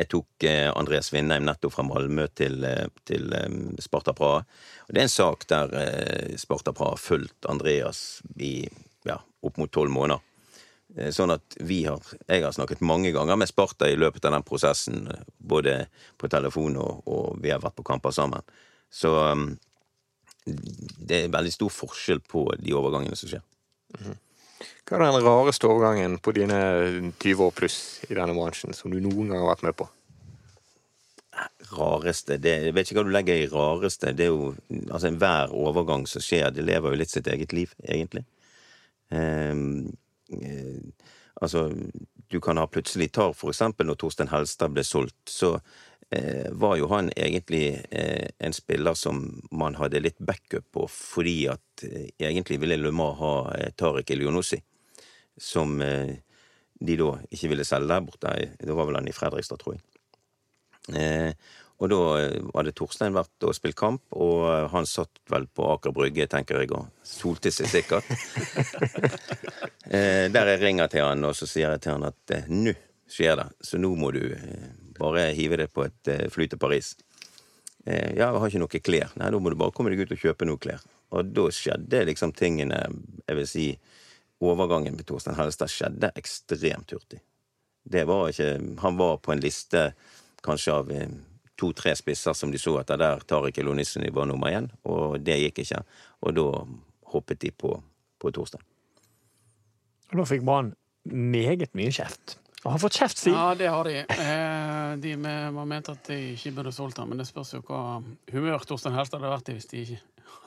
[0.00, 3.48] jeg tok eh, Andreas Vindheim nettopp fra Malmö til, eh, til eh,
[3.82, 4.42] Sparta Praha.
[4.86, 8.68] Og det er en sak der eh, Sparta Praha har fulgt Andreas i
[9.08, 10.22] ja, opp mot tolv måneder.
[10.96, 14.38] Eh, Sånn at vi har Jeg har snakket mange ganger med Sparta i løpet av
[14.38, 15.08] den prosessen,
[15.38, 15.84] både
[16.16, 18.46] på telefon og, og vi har vært på kamper sammen.
[18.90, 19.52] Så um,
[20.46, 23.46] det er veldig stor forskjell på de overgangene som skjer.
[24.88, 26.60] Hva er den rareste overgangen på dine
[27.22, 27.78] 20 år pluss
[28.08, 29.88] i denne bransjen som du noen gang har vært med på?
[31.70, 34.12] rareste det, Jeg vet ikke hva du legger i rareste.
[34.16, 34.54] Det er jo
[34.90, 38.24] Altså, enhver overgang som skjer, det lever jo litt sitt eget liv, egentlig.
[39.10, 39.92] Um,
[40.32, 40.80] uh,
[41.40, 41.70] altså,
[42.30, 45.58] du kan ha plutselig tar for eksempel når Torstein Helstad ble solgt, så
[46.50, 49.20] var jo han egentlig eh, en spiller som
[49.54, 54.58] man hadde litt backup på, fordi at eh, egentlig ville Le ha eh, Tariq Elionossi,
[55.38, 56.16] som eh,
[56.80, 58.34] de da ikke ville selge der borte.
[58.58, 59.84] Da var vel han i Fredrikstad, tror jeg.
[60.96, 61.32] Eh,
[61.80, 65.68] og da eh, hadde Torstein vært og spilt kamp, og eh, han satt vel på
[65.76, 68.08] Aker Brygge, tenker jeg, og solte seg sikkert.
[69.94, 72.76] eh, der jeg ringer til han, og så sier jeg til han at eh, nå
[73.10, 74.68] skjer det, så nå må du eh,
[75.00, 76.94] bare hive deg på et eh, fly til Paris.
[77.86, 79.14] Eh, ja, jeg har ikke noe klær.
[79.20, 80.84] Nei, da må du bare komme deg ut og kjøpe noe klær.
[81.10, 82.76] Og da skjedde liksom tingene
[83.26, 83.64] Jeg vil si
[84.40, 87.18] overgangen med Torstein Hellestad skjedde ekstremt hurtig.
[87.82, 89.90] Det var ikke Han var på en liste
[90.46, 91.10] kanskje av eh,
[91.60, 95.60] to-tre spisser som de så det der Tariq Elonisseni var nummer én, og det gikk
[95.64, 95.82] ikke.
[96.24, 96.46] Og da
[97.12, 97.74] hoppet de på,
[98.20, 98.64] på Torstein.
[100.10, 100.72] Og da fikk Brann
[101.04, 102.38] meget mye kjeft.
[102.64, 103.38] Og har fått kjeft siden.
[103.38, 103.94] Ja, det har de.
[104.04, 107.62] Eh, de med, man mente at de ikke burde solgt ham, men det spørs jo
[107.64, 108.02] hva
[108.32, 110.00] humør Torstein Helstad hadde vært i hvis de ikke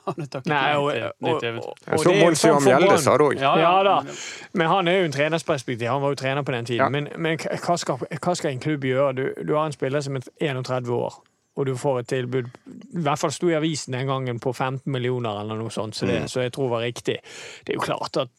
[0.06, 1.94] hadde takket Nei, og, til og, nytt og, eventyr.
[1.96, 3.42] og Så Mons Johan Mjelde sa det òg.
[3.42, 4.16] Ja, Ja da, men-
[4.54, 5.88] men han er jo en trenersperspektiv.
[5.90, 6.84] Han var jo trener på den tiden.
[6.84, 6.90] Ja.
[6.90, 9.14] Men, men hva, skal, hva skal en klubb gjøre?
[9.16, 11.18] Du, du har en spiller som er 31 år,
[11.56, 14.86] og du får et tilbud I hvert fall sto i avisen den gangen på 15
[14.92, 16.28] millioner eller noe sånt, så det, Mm.
[16.30, 17.18] så jeg tror det var riktig.
[17.66, 18.30] Det er jo klart at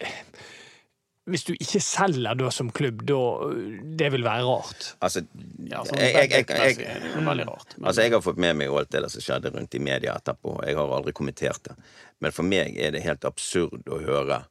[0.00, 0.08] eh,
[1.30, 3.18] hvis du ikke selger da som klubb, da
[3.98, 4.88] Det vil være rart.
[5.04, 5.22] Altså,
[5.70, 7.76] Ja, sånn jeg, jeg, jeg, jeg, det jo veldig rart.
[7.76, 10.16] Men, Altså, jeg har fått med meg alt det der som skjedde rundt i media
[10.18, 10.56] etterpå.
[10.66, 11.76] Jeg har aldri kommentert det.
[12.22, 14.42] Men for meg er det helt absurd å høre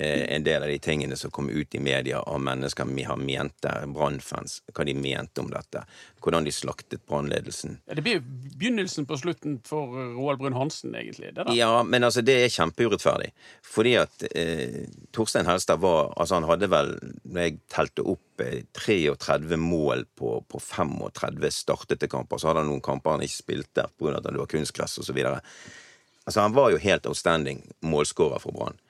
[0.00, 3.60] en del av de tingene som kom ut i media av mennesker vi har mente,
[3.66, 5.82] der, brannfans, hva de mente om dette.
[6.20, 7.78] Hvordan de slaktet Brann-ledelsen.
[7.88, 11.34] Ja, det blir begynnelsen på slutten for Roald Brun-Hansen, egentlig.
[11.34, 11.54] Det da.
[11.56, 13.30] Ja, men altså, det er kjempeurettferdig.
[13.64, 14.82] Fordi at eh,
[15.16, 16.92] Torstein Helstad var Altså, han hadde vel,
[17.24, 22.72] når jeg telte opp eh, 33 mål på, på 35 startete kamper, så hadde han
[22.72, 24.16] noen kamper han ikke spilte pga.
[24.18, 25.18] at det var kunstgress osv.
[25.24, 28.80] Altså, han var jo helt outstanding målskårer for Brann.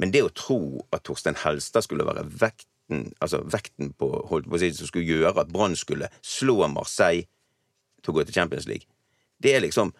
[0.00, 0.60] Men det å tro
[0.92, 5.08] at Torstein Helstad skulle være vekten, altså vekten på, holdt på å si, som skulle
[5.08, 7.26] gjøre at Brann skulle slå Marseille
[8.02, 8.88] til å gå til Champions League,
[9.42, 9.94] det er liksom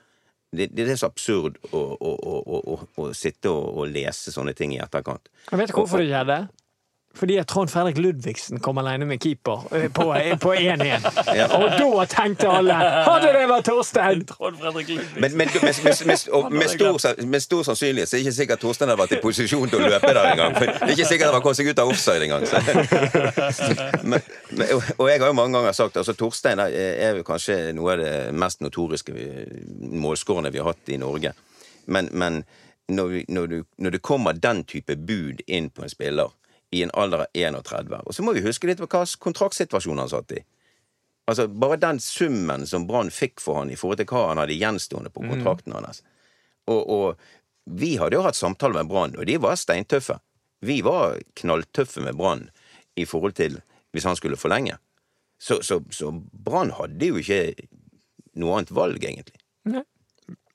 [0.57, 4.80] det, det er så absurd å, å, å, å, sitte og, lese sånne ting i
[4.80, 5.28] etterkant.
[5.51, 6.38] Jeg vet hvorfor du gjør det.
[7.16, 10.04] Fordi at Trond Fredrik Ludvigsen kom alene med keeper eh, på
[10.42, 11.06] på 1-1.
[11.56, 12.74] Og da tenkte alle
[13.06, 14.24] Hadde det vært Torstein!
[14.28, 15.20] Trond Fredrik Ludvigsen.
[15.24, 18.36] Men, men, med, med, med, og med, stor, med stor sannsynlighet så er det ikke
[18.40, 20.58] sikkert Torstein hadde vært i posisjon til å løpe der engang.
[20.60, 22.46] Det er ikke sikkert han kommet seg ut av offside engang.
[22.46, 22.60] Så.
[24.10, 27.56] Men, men, og- og jeg har jo mange ganger sagt altså Torstein er, jo kanskje
[27.76, 29.64] noe av det mest notoriske vi-
[30.04, 31.32] målskårene vi har hatt i Norge.
[31.86, 32.42] Men, men
[32.88, 36.30] når, vi, når, du, når det kommer den type bud inn på en spiller
[36.74, 40.02] i en alder av 31 Og så må vi huske litt på hva kontraktsituasjonen kontraktsituasjon
[40.02, 40.42] han satt i.
[41.26, 44.58] Altså, Bare den summen som Brann fikk for han i forhold til hva han hadde
[44.58, 46.02] gjenstående på kontrakten hans.
[46.66, 47.06] Og, og
[47.66, 50.18] vi hadde jo hatt samtaler med Brann, og de var steintøffe.
[50.66, 52.48] Vi var knalltøffe med Brann
[52.96, 53.60] i forhold til
[53.94, 54.78] hvis han skulle forlenge.
[55.38, 57.68] Så, så, så Brann hadde jo ikke
[58.36, 59.38] noe annet valg, egentlig.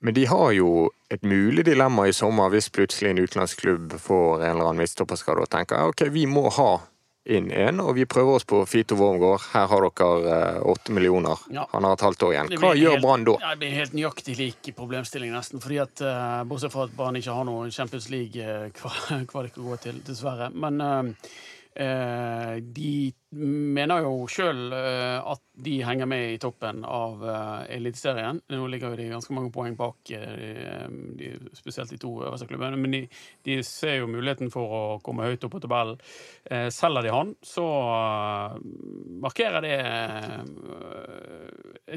[0.02, 4.41] Men de har jo et mulig dilemma i sommer hvis plutselig en utenlandsk klubb får
[4.41, 6.72] en eller annen midtstopperskade og tenker ok, vi må ha
[7.30, 9.43] inn en, og vi prøver oss på Fito Wormgård.
[9.54, 11.43] Her har dere eh, åtte millioner.
[11.54, 11.68] Ja.
[11.76, 12.49] Han har et halvt år igjen.
[12.64, 13.36] Hva gjør Brann da?
[13.43, 15.62] Ja, det blir helt nøyaktig lik problemstilling, nesten.
[15.62, 20.02] Fordi at, eh, Bortsett fra at Brann ikke har noe Champions League-kvalik å gå til,
[20.08, 20.49] dessverre.
[20.49, 21.38] Men eh, eh,
[21.72, 22.94] de
[23.32, 28.40] mener jo sjøl at de henger med i toppen av uh, Eliteserien.
[28.52, 30.88] Nå ligger jo de ganske mange poeng bak, eh,
[31.20, 32.80] de, spesielt de to øverste klubbene.
[32.82, 33.02] Men de,
[33.48, 36.00] de ser jo muligheten for å komme høyt opp på tabellen.
[36.46, 38.58] Eh, selger de han, så eh,
[39.28, 40.40] markerer det eh,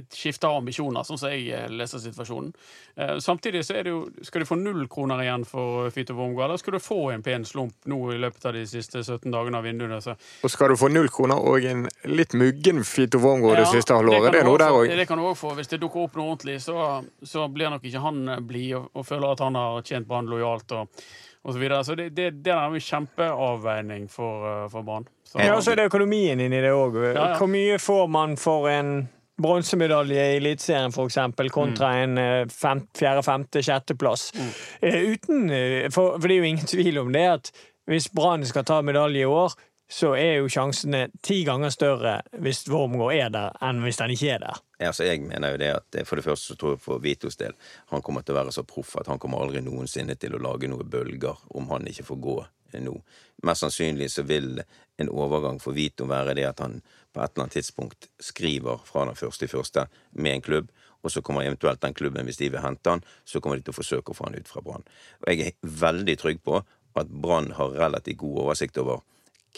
[0.01, 2.51] et skifte av ambisjoner, sånn som jeg eh, leser situasjonen.
[2.97, 6.45] Eh, samtidig så er det jo Skal du få null kroner igjen for Fito Wormgård,
[6.49, 9.59] eller skal du få en pen slump nå i løpet av de siste 17 dagene
[9.61, 10.01] av vinduene?
[10.05, 10.15] Så
[10.45, 13.95] Og skal du få null kroner og en litt muggen Fito Wormgård det Ja, siste
[13.99, 14.31] halvåret?
[14.33, 14.97] Det, Det er noe også der òg.
[15.03, 15.55] Det kan du òg få.
[15.59, 18.91] Hvis det dukker opp noe ordentlig, så, så blir nok ikke han eh, blid og,
[18.95, 20.73] og føler at han har tjent Brann lojalt.
[20.73, 21.05] og
[21.45, 21.85] og så videre.
[21.85, 25.05] Så det, det, det er en kjempeavveining for, for Brann.
[25.29, 26.95] Så- Ja, og så er det økonomien inni det òg.
[27.03, 27.37] Ja, ja.
[27.37, 29.09] Hvor mye får man for en
[29.43, 31.19] bronsemedalje i Eliteserien, f.eks.,
[31.53, 34.31] kontra en eh, fem, fjerde, femte, sjetteplass?
[34.35, 34.51] Mm.
[34.83, 37.55] uten eh, for, for det er jo ingen tvil om det at
[37.91, 39.53] hvis Brann skal ta medalje i år,
[39.91, 44.31] så er jo sjansene ti ganger større hvis Wormgård er der, enn hvis han ikke
[44.37, 44.63] er der.
[44.81, 47.03] Ja, Altså, jeg mener jo det at eh, For det første så tror jeg for
[47.05, 47.55] Vitos del
[47.93, 50.69] han kommer til å være så proff at han kommer aldri noensinne til å lage
[50.69, 52.97] noen bølger om han ikke får gå eh, nå.
[53.45, 54.59] Mest sannsynlig så vil
[54.99, 56.81] en overgang for Vito være det at han
[57.15, 60.71] på et eller annet tidspunkt skriver fra den første i første med en klubb,
[61.05, 63.75] og så kommer eventuelt den klubben, hvis de vil hente han, så kommer de til
[63.75, 64.87] å forsøke å få han ut fra Brann.
[65.23, 66.63] Og jeg er veldig trygg på
[66.97, 69.03] at Brann har relativt god oversikt over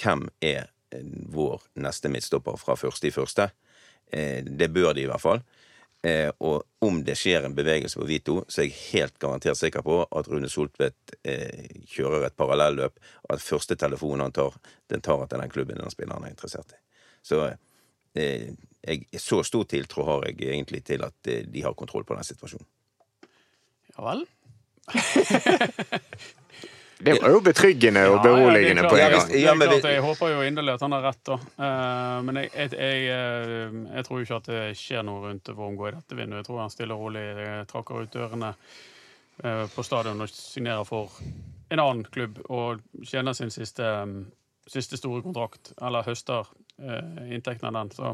[0.00, 0.72] hvem er
[1.32, 3.50] vår neste midtstopper fra første i første.
[4.12, 5.42] Eh, Det bør de i hvert fall.
[6.02, 9.82] Eh, Og om det skjer en bevegelse på Vito, så er jeg helt garantert sikker
[9.82, 14.54] på at Rune Soltvedt eh, kjører et parallelløp, og at første telefonen han tar,
[14.88, 16.85] den tar etter den klubben den spilleren er interessert i.
[17.26, 17.42] Så
[18.14, 18.48] eh,
[18.86, 22.26] jeg, så stor tiltro har jeg egentlig til at eh, de har kontroll på den
[22.26, 22.66] situasjonen.
[23.96, 24.26] Ja vel?
[26.96, 29.28] Det var jo betryggende og beroligende ja, på det er en gang.
[29.28, 31.34] det er klart, Jeg håper jo inderlig at han har rett, da.
[31.66, 35.50] Eh, men jeg, jeg, jeg, eh, jeg tror jo ikke at det skjer noe rundt
[35.58, 36.40] Wormgård i dette vinduet.
[36.40, 38.54] Jeg tror han stille og rolig eh, trakker ut dørene
[39.36, 41.12] på stadion og signerer for
[41.68, 44.14] en annen klubb og tjener sin siste, eh,
[44.70, 46.48] siste store kontrakt, eller høster
[46.78, 47.90] inntekten av den.
[47.96, 48.12] Så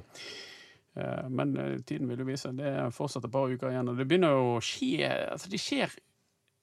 [0.95, 2.55] eh, men eh, tiden vil jo vise.
[2.57, 3.93] Det er fortsatt et par uker igjen.
[3.93, 5.95] Og det begynner jo å skje altså Det skjer,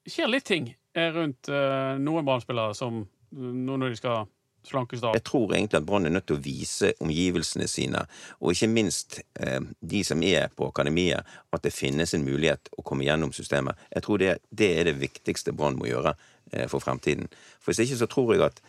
[0.08, 4.28] skjer litt ting eh, rundt eh, noen Brann-spillere som nå når de skal
[4.66, 5.14] slankes av.
[5.16, 8.02] Jeg tror egentlig at Brann er nødt til å vise omgivelsene sine,
[8.40, 12.84] og ikke minst eh, de som er på akademiet, at det finnes en mulighet å
[12.86, 13.78] komme gjennom systemet.
[13.94, 16.14] Jeg tror det, det er det viktigste Brann må gjøre
[16.52, 17.30] eh, for fremtiden.
[17.60, 18.62] For Hvis ikke så tror jeg at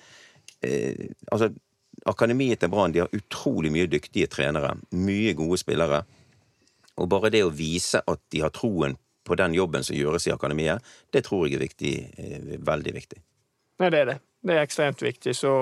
[0.67, 1.51] eh, altså,
[2.09, 6.01] Akademiet til Brann har utrolig mye dyktige trenere, mye gode spillere.
[6.97, 8.97] Og bare det å vise at de har troen
[9.27, 10.81] på den jobben som gjøres i akademiet,
[11.13, 13.21] det tror jeg er viktig, eh, veldig viktig.
[13.79, 14.17] Nei, det er det.
[14.41, 15.35] Det er ekstremt viktig.
[15.37, 15.53] Så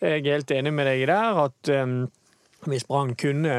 [0.00, 1.96] jeg er helt enig med deg der at um,
[2.68, 3.56] hvis Brann kunne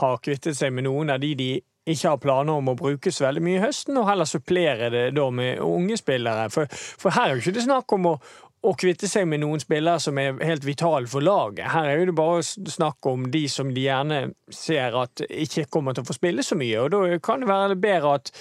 [0.00, 1.50] ha kvittet seg med noen av de de
[1.90, 5.26] ikke har planer om å brukes veldig mye i høsten, og heller supplere det da
[5.34, 6.48] med unge spillere.
[6.52, 8.14] For, for her er jo ikke det snakk om å,
[8.60, 11.70] å kvitte seg med noen spillere som er helt vitale for laget.
[11.72, 14.20] Her er det bare snakk om de som de gjerne
[14.52, 17.80] ser at ikke kommer til å få spille så mye, og da kan det være
[17.80, 18.34] bedre at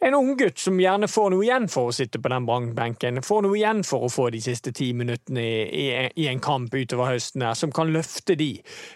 [0.00, 3.58] en unggutt som gjerne får noe igjen for å sitte på den brannbenken, får noe
[3.58, 5.86] igjen for å få de siste ti minuttene i, i,
[6.24, 8.54] i en kamp utover høsten, her, som kan løfte de.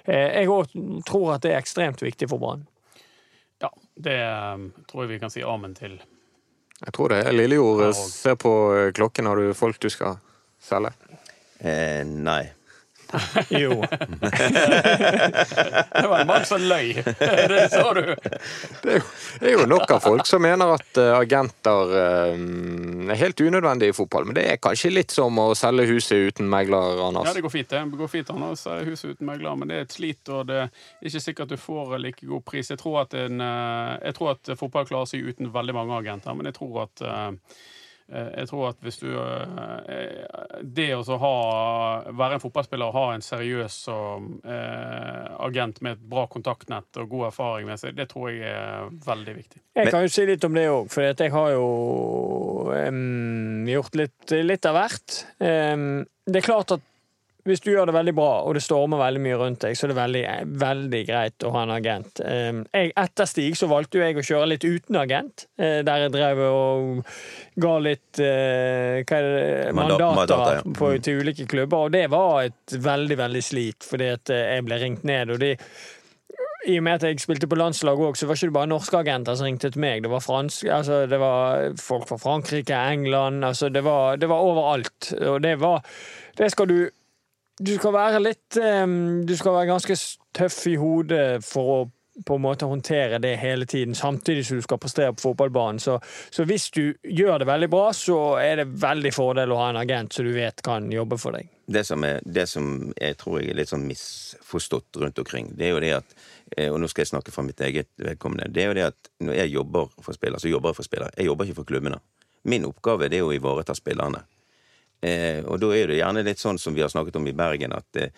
[0.08, 0.72] Eh, jeg òg
[1.06, 2.64] tror at det er ekstremt viktig for Brann.
[3.62, 3.70] Ja,
[4.00, 4.16] det
[4.56, 6.00] um, tror jeg vi kan si amen til.
[6.80, 7.20] Jeg tror det.
[7.36, 9.28] Lillejord se på eh, klokken.
[9.28, 10.16] Har du folk du skal
[10.64, 10.94] selge?
[11.60, 12.42] Eh, nei.
[13.48, 13.84] Jo.
[16.02, 16.94] Det var en mann som løy.
[17.48, 18.00] Det sa du.
[18.82, 19.02] Det er, jo,
[19.40, 22.34] det er jo nok av folk som mener at eh, agenter eh,
[23.14, 24.24] er helt unødvendig i fotball.
[24.28, 27.30] Men det er kanskje litt som å selge huset uten megler, Anders.
[27.30, 27.84] Ja, det går fint, det.
[27.92, 30.68] Det går fint Anders, huset uten megler, men det er et slit, og det er
[31.04, 32.72] ikke sikkert du får like god pris.
[32.72, 36.32] Jeg tror at, en, eh, jeg tror at fotball klarer seg uten veldig mange agenter,
[36.36, 36.96] men jeg tror at
[38.12, 40.24] jeg tror at hvis du eh,
[40.76, 41.34] Det å ha,
[42.12, 47.08] være en fotballspiller og ha en seriøs og, eh, agent med et bra kontaktnett og
[47.08, 49.62] god erfaring med seg, det tror jeg er veldig viktig.
[49.80, 51.68] Jeg kan jo si litt om det òg, for jeg har jo
[52.70, 55.20] um, gjort litt, litt av hvert.
[55.40, 56.84] Um, det er klart at
[57.44, 59.92] hvis du gjør det veldig bra, og det stormer veldig mye rundt deg, så er
[59.92, 60.22] det veldig,
[60.62, 62.22] veldig greit å ha en agent.
[62.24, 66.40] Jeg, etter Stig så valgte jeg å kjøre litt uten agent, eh, der jeg drev
[66.46, 67.02] og
[67.60, 70.78] ga litt eh, hva er det, mandater mandater, ja.
[70.78, 74.66] på, til ulike klubber, og det var et veldig, veldig slit, fordi at eh, jeg
[74.70, 75.36] ble ringt ned.
[75.36, 75.52] og de
[76.64, 78.96] i og med at jeg spilte på landslaget òg, så var det ikke bare norske
[78.96, 80.00] agenter som ringte til meg.
[80.04, 84.44] Det var, fransk, altså, det var folk fra Frankrike, England altså, det, var, det var
[84.48, 85.12] overalt.
[85.20, 85.84] Og det var
[86.38, 86.78] Det skal du
[87.60, 89.94] Du skal være litt Du skal være ganske
[90.34, 91.82] tøff i hodet for å
[92.26, 95.80] på en måte håndtere det hele tiden, samtidig som du skal prestere på fotballbanen.
[95.80, 95.98] Så,
[96.30, 99.80] så hvis du gjør det veldig bra, så er det veldig fordel å ha en
[99.82, 101.50] agent som du vet kan jobbe for deg.
[101.66, 105.68] Det som, er, det som jeg tror jeg er litt sånn misforstått rundt omkring, det
[105.68, 106.16] er jo det at
[106.58, 108.50] eh, Og nå skal jeg snakke fra mitt eget vedkommende.
[108.52, 111.16] Det er jo det at når jeg jobber for spillere, så jobber jeg for spillere.
[111.16, 111.98] Jeg jobber ikke for klubbene.
[112.44, 114.22] Min oppgave er å ivareta spillerne.
[115.02, 117.74] Eh, og da er det gjerne litt sånn som vi har snakket om i Bergen,
[117.76, 118.12] at eh,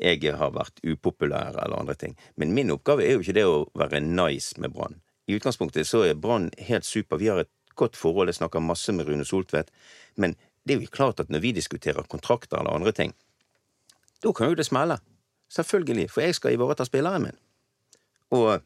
[0.00, 2.16] jeg har vært upopulær eller andre ting.
[2.36, 5.00] Men min oppgave er jo ikke det å være nice med Brann.
[5.26, 7.18] I utgangspunktet så er Brann helt super.
[7.18, 8.28] Vi har et godt forhold.
[8.28, 9.72] Jeg snakker masse med Rune Soltvedt.
[10.16, 13.14] Men det er jo klart at når vi diskuterer kontrakter eller andre ting,
[14.22, 14.98] da kan jo det smelle.
[15.52, 16.10] Selvfølgelig.
[16.10, 17.38] For jeg skal ivareta spilleren min.
[18.34, 18.60] Og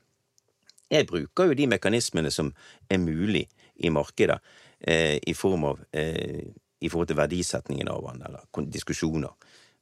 [0.91, 2.53] jeg bruker jo de mekanismene som
[2.91, 3.47] er mulig
[3.77, 4.39] i markedet,
[4.81, 6.51] eh, i form av eh,
[6.81, 9.33] i forhold til verdisetningen av han, eller diskusjoner.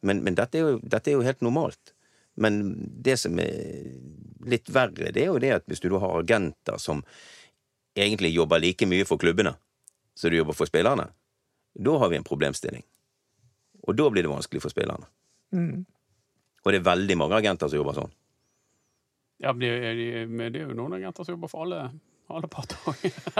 [0.03, 1.93] Men, men dette, er jo, dette er jo helt normalt.
[2.39, 2.61] Men
[3.03, 3.89] det som er
[4.47, 7.03] litt verre, det er jo det at hvis du har agenter som
[7.99, 9.57] egentlig jobber like mye for klubbene
[10.19, 11.09] som du jobber for spillerne,
[11.79, 12.83] da har vi en problemstilling.
[13.87, 15.07] Og da blir det vanskelig for spillerne.
[16.67, 18.11] Og det er veldig mange agenter som jobber sånn.
[19.43, 21.85] Ja, men det, er- men det er jo noen agenter som jobber for alle,
[22.35, 22.79] alle parter.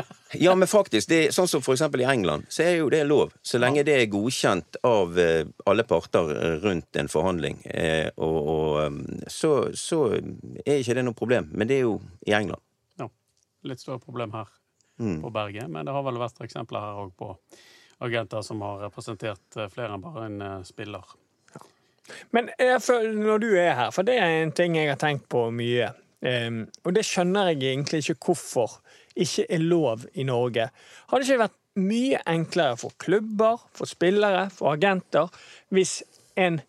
[0.37, 3.31] Ja, men faktisk, det, sånn som for eksempel i England, så er jo det lov.
[3.43, 7.63] Så lenge det er godkjent av eh, alle parter eh, rundt en forhandling.
[7.65, 8.99] Eh, og og
[9.33, 11.49] så, så er ikke det noe problem.
[11.57, 11.95] Men det er jo
[12.29, 12.61] i England.
[13.01, 13.09] Ja.
[13.69, 14.53] Litt større problem her
[14.99, 15.21] Mm.
[15.23, 15.69] på berget.
[15.71, 17.29] Men det har vel vært eksempler her òg på
[18.03, 21.05] agenter som har representert flere enn bare en spiller.
[22.35, 25.29] Men jeg føler, når du er her, for det er en ting jeg har tenkt
[25.31, 28.81] på mye, og det skjønner jeg egentlig ikke hvorfor
[29.19, 30.69] ikke er lov i Norge.
[31.11, 35.31] Hadde ikke vært mye enklere for klubber, for spillere, for agenter,
[35.71, 36.03] hvis
[36.39, 36.61] en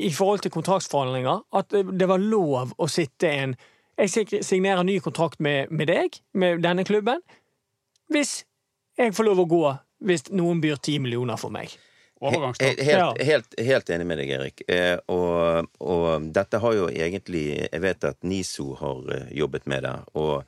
[0.00, 3.58] i forhold til kontraktsforhandlinger, at det var lov å sitte en
[4.00, 7.20] Jeg signerer ny kontrakt med, med deg, med denne klubben,
[8.08, 8.46] hvis
[8.96, 9.64] jeg får lov å gå
[10.08, 11.74] hvis noen byr ti millioner for meg.
[12.60, 13.14] Helt, Ja.
[13.24, 14.62] helt, helt enig med deg, Erik.
[14.68, 19.86] Eh, og, og dette har jo egentlig Jeg vet at NISO har eh, jobbet med
[19.86, 19.94] det.
[20.20, 20.42] Og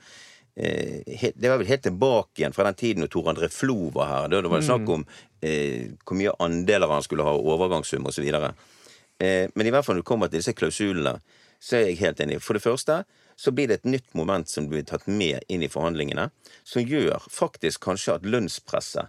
[0.56, 1.00] eh,
[1.32, 4.28] det var vel helt tilbake igjen fra den tiden når Tor André Flo var her.
[4.28, 5.06] Da det var snakk om
[5.40, 8.28] eh, hvor mye andeler han skulle ha, overgangssum osv.
[8.28, 11.16] Eh, men i hvert fall når det kommer til disse klausulene,
[11.62, 12.40] så er jeg helt enig.
[12.42, 13.00] For det første
[13.38, 16.28] så blir det et nytt moment som blir tatt med inn i forhandlingene,
[16.68, 19.08] som gjør faktisk kanskje at lønnspresset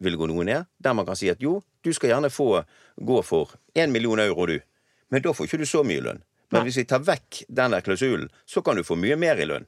[0.00, 2.64] vil gå noe ned, der man kan si at jo, du skal gjerne få
[2.96, 4.58] gå for én million euro, du,
[5.10, 6.22] men da får ikke du så mye lønn.
[6.54, 9.46] Men hvis vi tar vekk den der klausulen, så kan du få mye mer i
[9.48, 9.66] lønn.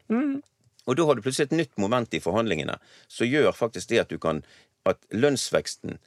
[0.86, 2.76] Og da har du plutselig et nytt moment i forhandlingene
[3.10, 4.44] som gjør faktisk det at du kan
[4.86, 5.98] at lønnsveksten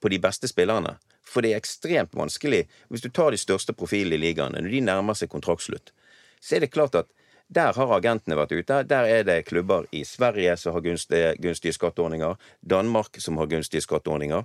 [0.00, 0.98] på de beste spillerne.
[1.24, 2.66] For det er ekstremt vanskelig.
[2.88, 5.92] Hvis du tar de største profilene i ligaene, når de nærmer seg kontraktslutt,
[6.40, 7.08] så er det klart at
[7.50, 8.82] der har agentene vært ute.
[8.86, 12.36] Der er det klubber i Sverige som har gunstige, gunstige skatteordninger.
[12.62, 14.44] Danmark som har gunstige skatteordninger.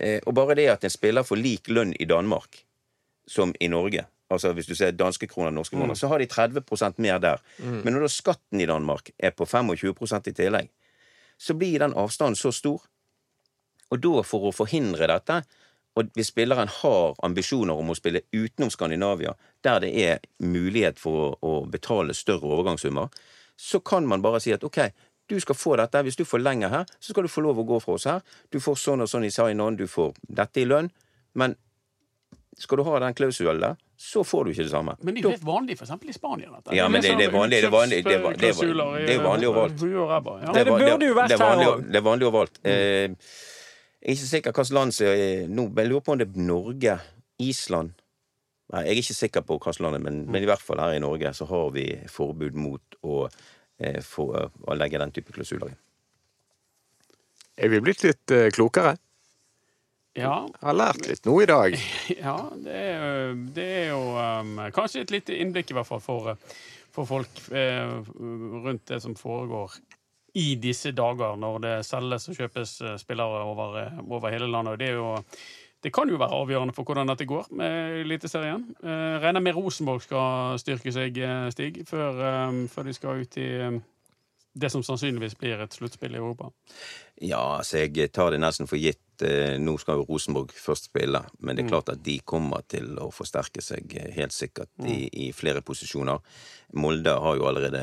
[0.00, 2.62] Eh, og bare det at en spiller får lik lønn i Danmark
[3.28, 6.26] som i Norge, altså hvis du ser danske kroner og norske kroner, så har de
[6.26, 7.42] 30% mer der.
[7.84, 9.94] Men når da skatten i Danmark er på 25
[10.26, 10.70] i tillegg,
[11.38, 12.82] så blir den avstanden så stor.
[13.92, 15.42] Og da, for å forhindre dette,
[15.96, 19.34] og hvis spilleren har ambisjoner om å spille utenom Skandinavia,
[19.64, 23.08] der det er mulighet for å, å betale større overgangssummer,
[23.56, 24.78] så kan man bare si at ok,
[25.28, 26.00] du skal få dette.
[26.02, 28.20] Hvis du forlenger her, så skal du få lov å gå fra oss her.
[28.50, 30.88] Du får sånn og sånn i sign-on, du får dette i lønn.
[31.38, 31.54] Men
[32.58, 34.96] skal du ha den klausulen der, så får du ikke det samme.
[35.00, 36.50] Men det er jo helt vanlig eksempel i Spania.
[36.56, 36.74] Dette.
[36.76, 39.06] Ja, men det- det er vanlig- det er vanlig- det er vanlig- det er vanlig-
[39.06, 39.78] det er vanlig overalt.
[40.52, 41.92] Det burde jo vært er her også.
[41.92, 42.58] Det er vanlig overalt.
[44.02, 46.18] Eh, jeg er ikke sikker hvilket land som er nå, men Jeg lurer på om
[46.18, 46.96] det er Norge,
[47.38, 47.92] Island
[48.72, 51.02] Nei, Jeg er ikke sikker på hvilket land men, men i hvert fall her i
[51.02, 53.28] Norge så har vi forbud mot å,
[53.78, 54.26] eh, få,
[54.66, 55.78] å legge den type klausuler inn.
[57.62, 58.94] Er vi blitt litt eh, klokere?
[60.16, 61.76] Ja, Jeg har lært litt nå i dag.
[62.24, 62.98] ja det, er,
[63.30, 66.34] jo- det er jo um, kanskje et lite innblikk i hvert fall for,
[66.92, 69.76] for folk eh, rundt det som foregår
[70.34, 74.78] i disse dager, når det selges og kjøpes eh, spillere over, eh, over hele landet.
[74.80, 75.10] Det, jo,
[75.84, 78.64] det kan jo være avgjørende for hvordan dette går med Eliteserien.
[78.82, 82.22] Eh, regner med Rosenborg skal styrke seg, eh, Stig, før,
[82.72, 83.50] før de skal ut i
[84.52, 86.50] det som sannsynligvis blir et sluttspill i Europa.
[87.20, 89.00] Ja, altså jeg tar det nesten for gitt.
[89.22, 92.96] Eh, Nå skal jo Rosenborg først spille, men det er klart at de kommer til
[92.98, 96.18] å forsterke seg helt sikkert i, i flere posisjoner.
[96.82, 97.82] Molde har jo allerede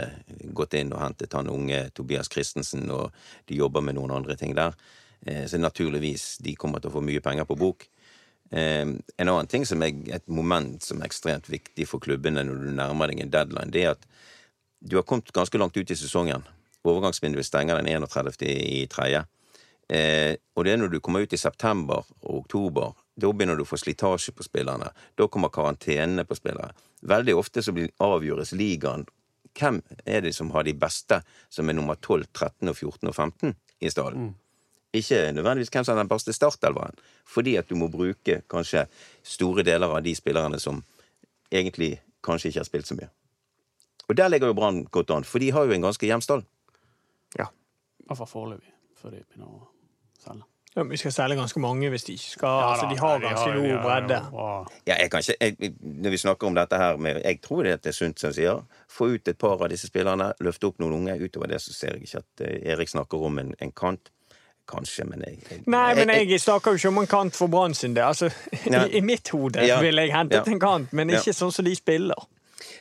[0.55, 3.15] gått inn og hentet han unge Tobias Christensen, og
[3.47, 4.75] de jobber med noen andre ting der.
[5.25, 7.87] Eh, Så naturligvis, de kommer til å få mye penger på bok.
[8.51, 12.63] Eh, En annen ting som er et moment som er ekstremt viktig for klubbene når
[12.65, 14.05] du nærmer deg en deadline, det er at
[14.81, 16.43] du har kommet ganske langt ut i sesongen.
[16.87, 18.45] Overgangsvinduet stenger den 31.
[18.47, 19.25] i tredje.
[19.89, 23.63] Eh, og det er når du kommer ut i september og oktober, da begynner du
[23.65, 24.91] å få slitasje på spillerne.
[25.17, 26.75] Da kommer karantenene på spillere.
[27.09, 29.07] Veldig ofte så blir avgjøres ligaen.
[29.57, 33.15] Hvem er det som har de beste, som er nummer 12, 13, og 14 og
[33.15, 34.29] 15 i staden?
[34.93, 38.85] Ikke nødvendigvis hvem som har den beste startelveren, fordi at du må bruke kanskje
[39.25, 40.83] store deler av de spillerne som
[41.49, 43.09] egentlig kanskje ikke har spilt så mye.
[44.09, 46.45] Og der ligger jo Brann godt an, for de har jo en ganske jevn stall.
[48.09, 49.78] I hvert foreløpig, før de begynner å
[50.23, 50.43] selge.
[50.75, 53.49] Ja, men vi skal selge ganske mange hvis de ikke skal altså, De har ganske
[53.49, 54.19] ja, god bredde.
[54.87, 57.85] Ja, jeg kan ikke, jeg, når vi snakker om dette her med Jeg tror det
[57.85, 58.61] er sunt, som jeg sier.
[58.89, 61.17] Få ut et par av disse spillerne, løfte opp noen unge.
[61.25, 64.11] Utover det så ser jeg ikke at eh, Erik snakker om en, en kant.
[64.69, 67.73] Kanskje, men jeg, jeg Nei, men jeg snakker jo ikke om en kant for Brann
[67.73, 68.05] sin del.
[68.05, 68.29] Altså,
[68.69, 69.81] I, I mitt hode Ja.
[69.81, 70.51] ville jeg hentet Ja.
[70.53, 71.17] en kant, men Ja.
[71.17, 72.27] ikke sånn som de spiller.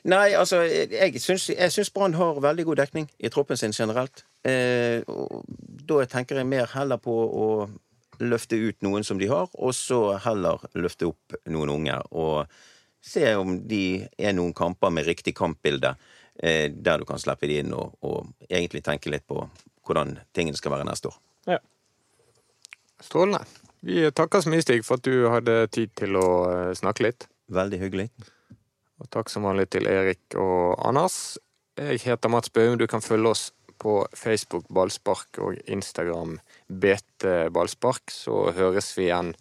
[0.04, 4.24] Nei, altså, jeg syns, jeg syns Brann har veldig god dekning i troppen sin generelt.
[4.46, 5.02] Eh,
[5.88, 7.46] da tenker jeg mer heller på å
[8.18, 11.98] løfte ut noen som de har, og så heller løfte opp noen unge.
[12.10, 12.46] Og
[13.04, 15.94] se om de er noen kamper med riktig kampbilde,
[16.42, 19.44] eh, der du kan slippe de inn og, og egentlig tenke litt på
[19.86, 21.18] hvordan tingene skal være neste år.
[21.54, 21.58] Ja.
[23.00, 23.44] Strålende.
[23.80, 27.28] Vi takker så mye, Stig, for at du hadde tid til å eh, snakke litt.
[27.54, 28.08] Veldig hyggelig.
[28.98, 31.38] Og takk som vanlig til Erik og Anders.
[31.78, 32.74] Jeg heter Mats Baum.
[32.80, 33.44] Du kan følge oss
[33.78, 38.10] på Facebook Ballspark og Instagram BT Ballspark.
[38.12, 39.34] Så høres vi igjen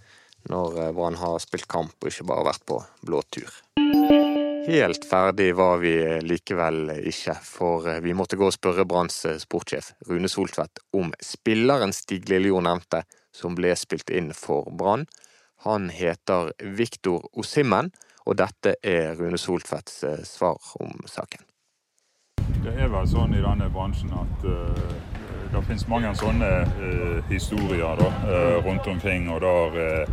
[0.48, 3.52] når eh, Brann har spilt kamp og ikke bare vært på blåtur.
[4.68, 5.94] Helt ferdig var vi
[6.28, 11.14] likevel ikke, for eh, vi måtte gå og spørre Branns eh, sportssjef Rune Soltvedt om
[11.24, 15.06] spilleren Stig Lillejord nevnte, som ble spilt inn for Brann.
[15.64, 17.94] Han heter Viktor Osimmen,
[18.28, 21.48] og dette er Rune Soltvedts eh, svar om saken.
[22.48, 24.90] Det er vel sånn i denne bransjen at uh,
[25.52, 30.08] det finnes mange sånne uh, historier da, uh, rundt omkring, og der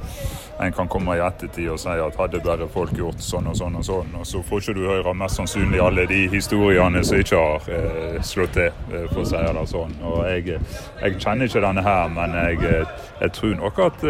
[0.62, 3.74] en kan komme i ettertid og si at hadde bare folk gjort sånn og sånn
[3.80, 7.40] og sånn, og så får ikke du høre mest sannsynlig alle de historiene som ikke
[7.42, 8.70] har slått til,
[9.10, 9.96] for å si det sånn.
[10.06, 10.60] Og jeg,
[11.02, 12.86] jeg kjenner ikke denne her, men jeg,
[13.18, 14.06] jeg tror nok at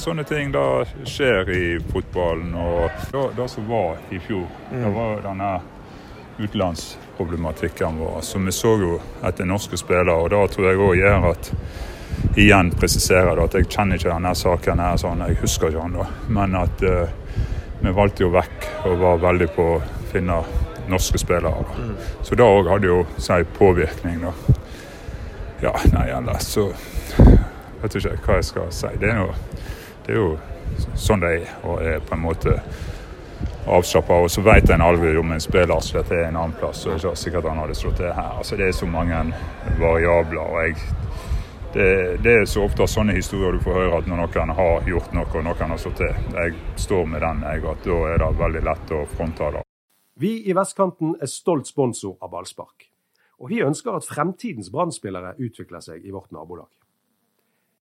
[0.00, 0.64] sånne ting da
[1.04, 1.62] skjer i
[1.92, 2.56] fotballen.
[2.56, 5.52] Og det, det som var i fjor, det var denne
[7.22, 8.20] utenlandsproblematikken vår.
[8.20, 11.52] Så vi så jo etter norske spillere, og da tror jeg òg gjør at
[12.36, 15.96] igjen presiserer det at jeg kjenner ikke denne saken her sånn, jeg husker ikke den
[15.98, 16.06] da.
[16.28, 17.08] Men at uh,
[17.82, 19.80] vi valgte jo vekk og var veldig på å
[20.12, 20.42] finne
[20.88, 21.50] norske spillere.
[21.62, 21.88] Da.
[22.22, 24.32] Så det òg hadde jo si påvirkning, da.
[25.62, 26.70] Ja, nei, ellers så
[27.82, 28.90] vet ikke hva jeg skal si.
[28.98, 29.28] Det er jo,
[30.06, 30.32] det er jo
[30.98, 32.56] sånn det er, og er på en måte
[33.66, 34.20] avslappa.
[34.24, 37.02] Og så vet en aldri om en spiller slett er en annen plass, og det
[37.02, 38.36] ikke sikkert han hadde slått det her.
[38.38, 39.22] Altså, det er så mange
[39.80, 40.42] variabler.
[40.42, 40.76] og jeg
[41.72, 45.14] det, det, er så ofte sånne historier du får høre at når noen har gjort
[45.16, 46.18] noe og noen har slått til.
[46.36, 49.62] Jeg står med den, jeg, at da er det veldig lett å fronte det.
[50.20, 52.90] Vi i Vestkanten er stolt sponsor av ballspark.
[53.40, 56.68] Og vi ønsker at fremtidens brann utvikler seg i vårt nabolag.